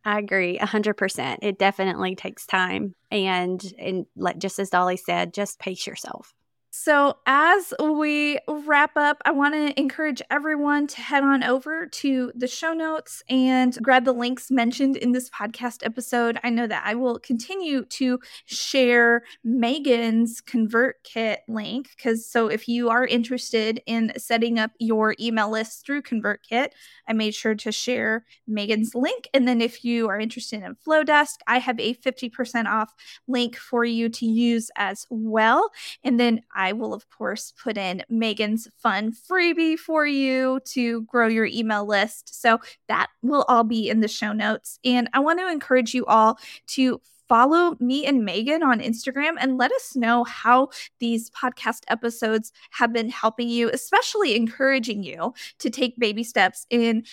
i 0.04 0.18
agree 0.20 0.56
100% 0.58 1.38
it 1.42 1.58
definitely 1.58 2.14
takes 2.14 2.46
time 2.46 2.94
and 3.10 3.74
and 3.76 4.06
like 4.16 4.38
just 4.38 4.60
as 4.60 4.70
dolly 4.70 4.96
said 4.96 5.34
just 5.34 5.58
pace 5.58 5.84
yourself 5.84 6.32
So, 6.76 7.18
as 7.24 7.72
we 7.80 8.40
wrap 8.48 8.96
up, 8.96 9.22
I 9.24 9.30
want 9.30 9.54
to 9.54 9.78
encourage 9.78 10.20
everyone 10.28 10.88
to 10.88 11.00
head 11.00 11.22
on 11.22 11.44
over 11.44 11.86
to 11.86 12.32
the 12.34 12.48
show 12.48 12.72
notes 12.72 13.22
and 13.30 13.78
grab 13.80 14.04
the 14.04 14.12
links 14.12 14.50
mentioned 14.50 14.96
in 14.96 15.12
this 15.12 15.30
podcast 15.30 15.86
episode. 15.86 16.36
I 16.42 16.50
know 16.50 16.66
that 16.66 16.82
I 16.84 16.96
will 16.96 17.20
continue 17.20 17.84
to 17.84 18.18
share 18.46 19.22
Magan's 19.44 20.42
ConvertKit 20.42 21.36
link 21.46 21.90
because 21.96 22.26
so 22.26 22.48
if 22.48 22.66
you 22.66 22.90
are 22.90 23.06
interested 23.06 23.80
in 23.86 24.12
setting 24.16 24.58
up 24.58 24.72
your 24.80 25.14
email 25.20 25.52
list 25.52 25.86
through 25.86 26.02
ConvertKit, 26.02 26.70
I 27.06 27.12
made 27.12 27.36
sure 27.36 27.54
to 27.54 27.70
share 27.70 28.24
Magan's 28.48 28.96
link. 28.96 29.28
And 29.32 29.46
then 29.46 29.60
if 29.60 29.84
you 29.84 30.08
are 30.08 30.18
interested 30.18 30.64
in 30.64 30.74
Flowdesk, 30.74 31.36
I 31.46 31.58
have 31.58 31.78
a 31.78 31.94
50% 31.94 32.66
off 32.66 32.92
link 33.28 33.54
for 33.54 33.84
you 33.84 34.08
to 34.08 34.26
use 34.26 34.72
as 34.76 35.06
well. 35.08 35.70
And 36.02 36.18
then 36.18 36.40
I 36.52 36.63
will, 36.72 36.94
of 36.94 37.08
course, 37.10 37.52
put 37.62 37.76
in 37.76 38.02
Magan's 38.08 38.68
fun 38.78 39.12
freebie 39.12 39.78
for 39.78 40.06
you 40.06 40.60
to 40.66 41.02
grow 41.02 41.28
your 41.28 41.46
email 41.46 41.86
list. 41.86 42.40
So 42.40 42.60
that 42.88 43.08
will 43.22 43.44
all 43.48 43.64
be 43.64 43.88
in 43.88 44.00
the 44.00 44.08
show 44.08 44.32
notes. 44.32 44.78
And 44.84 45.08
I 45.12 45.20
want 45.20 45.38
to 45.40 45.50
encourage 45.50 45.94
you 45.94 46.06
all 46.06 46.38
to 46.68 47.00
follow 47.28 47.76
me 47.80 48.04
and 48.06 48.24
Magan 48.24 48.62
on 48.62 48.80
Instagram 48.80 49.34
and 49.38 49.56
let 49.56 49.72
us 49.72 49.96
know 49.96 50.24
how 50.24 50.68
these 51.00 51.30
podcast 51.30 51.80
episodes 51.88 52.52
have 52.70 52.92
been 52.92 53.08
helping 53.08 53.48
you, 53.48 53.70
especially 53.70 54.36
encouraging 54.36 55.02
you 55.02 55.32
to 55.58 55.70
take 55.70 55.98
baby 55.98 56.22
steps 56.22 56.66
in 56.70 57.04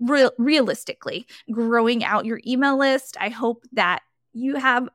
real 0.00 0.32
realistically 0.36 1.26
growing 1.52 2.04
out 2.04 2.26
your 2.26 2.40
email 2.46 2.76
list. 2.76 3.16
I 3.20 3.28
hope 3.28 3.64
that 3.72 4.02
you 4.32 4.56
have 4.56 4.88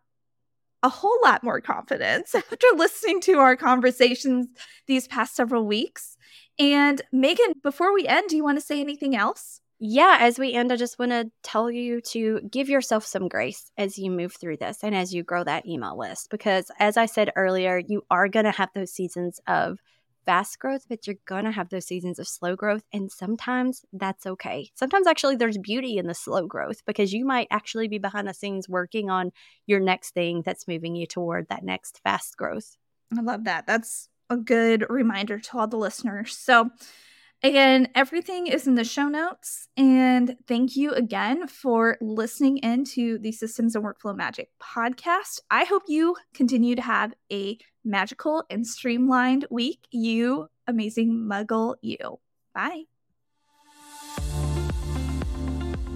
a 0.88 0.90
whole 0.90 1.20
lot 1.24 1.44
more 1.44 1.62
confidence 1.62 2.34
after 2.36 2.68
listening 2.76 3.22
to 3.22 3.34
our 3.34 3.56
conversations 3.56 4.48
these 4.88 5.08
past 5.08 5.36
several 5.36 5.68
weeks. 5.68 6.18
And 6.58 7.02
Magan, 7.12 7.54
before 7.62 7.94
we 7.94 8.08
end, 8.08 8.30
do 8.30 8.36
you 8.36 8.44
want 8.44 8.58
to 8.58 8.66
say 8.66 8.80
anything 8.80 9.16
else? 9.16 9.62
yeah 9.80 10.18
as 10.22 10.40
we 10.40 10.54
end 10.54 10.74
i 10.74 10.76
just 10.76 10.98
want 10.98 11.12
to 11.12 11.30
tell 11.44 11.70
you 11.70 12.02
to 12.02 12.42
give 12.50 12.68
yourself 12.68 13.06
some 13.06 13.28
grace 13.28 13.72
as 13.78 13.98
you 13.98 14.10
move 14.10 14.34
through 14.34 14.58
this 14.58 14.80
and 14.84 14.96
as 14.96 15.14
you 15.14 15.22
grow 15.22 15.44
that 15.44 15.68
email 15.68 15.96
list 15.96 16.30
because 16.32 16.72
as 16.80 16.98
i 16.98 17.06
said 17.06 17.32
earlier 17.36 17.78
you 17.78 18.02
are 18.10 18.28
going 18.28 18.46
to 18.46 18.52
have 18.52 18.70
those 18.74 18.92
seasons 18.92 19.40
of 19.48 19.78
fast 20.28 20.60
growth, 20.60 20.86
but 20.90 21.08
you're 21.08 21.16
to 21.28 21.52
have 21.52 21.70
those 21.70 21.88
seasons 21.88 22.20
of 22.20 22.28
slow 22.28 22.56
growth. 22.56 22.84
And 22.94 23.10
sometimes 23.10 23.84
that's 23.94 24.28
okay. 24.28 24.70
Sometimes 24.76 25.08
actually 25.08 25.38
there's 25.38 25.58
beauty 25.58 25.98
in 25.98 26.06
the 26.06 26.14
slow 26.14 26.46
growth 26.46 26.84
because 26.86 27.14
you 27.14 27.26
might 27.26 27.48
actually 27.50 27.88
be 27.88 27.98
behind 27.98 28.28
the 28.28 28.34
scenes 28.34 28.68
working 28.70 29.10
on 29.10 29.32
your 29.66 29.80
next 29.80 30.12
thing 30.12 30.44
that's 30.46 30.68
moving 30.68 30.96
you 30.96 31.08
toward 31.08 31.48
that 31.48 31.64
next 31.64 32.02
fast 32.04 32.38
growth. 32.38 32.76
I 33.18 33.22
love 33.22 33.46
that. 33.46 33.66
That's 33.66 34.10
a 34.30 34.36
good 34.36 34.86
reminder 34.90 35.40
to 35.40 35.58
all 35.58 35.68
the 35.68 35.78
listeners. 35.78 36.38
So, 36.38 36.70
Again, 37.44 37.90
everything 37.94 38.48
is 38.48 38.68
in 38.68 38.76
the 38.76 38.84
show 38.84 39.08
notes. 39.08 39.68
And 39.78 40.36
thank 40.48 40.76
you 40.76 40.92
again 40.94 41.48
for 41.48 41.98
listening 42.02 42.58
into 42.58 43.20
the 43.20 43.32
Systems 43.32 43.76
and 43.76 43.86
Workflow 43.86 44.16
Magic 44.16 44.50
podcast. 44.62 45.42
I 45.52 45.64
hope 45.64 45.84
you 45.88 46.16
continue 46.34 46.76
to 46.76 46.82
have 46.82 47.14
a 47.32 47.58
magical 47.86 48.44
and 48.50 48.66
streamlined 48.66 49.46
week. 49.52 49.88
You 49.92 50.48
amazing 50.68 51.28
muggle, 51.30 51.76
you. 51.82 52.20
Bye. 52.56 52.84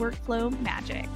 workflow 0.00 0.50
magic. 0.62 1.08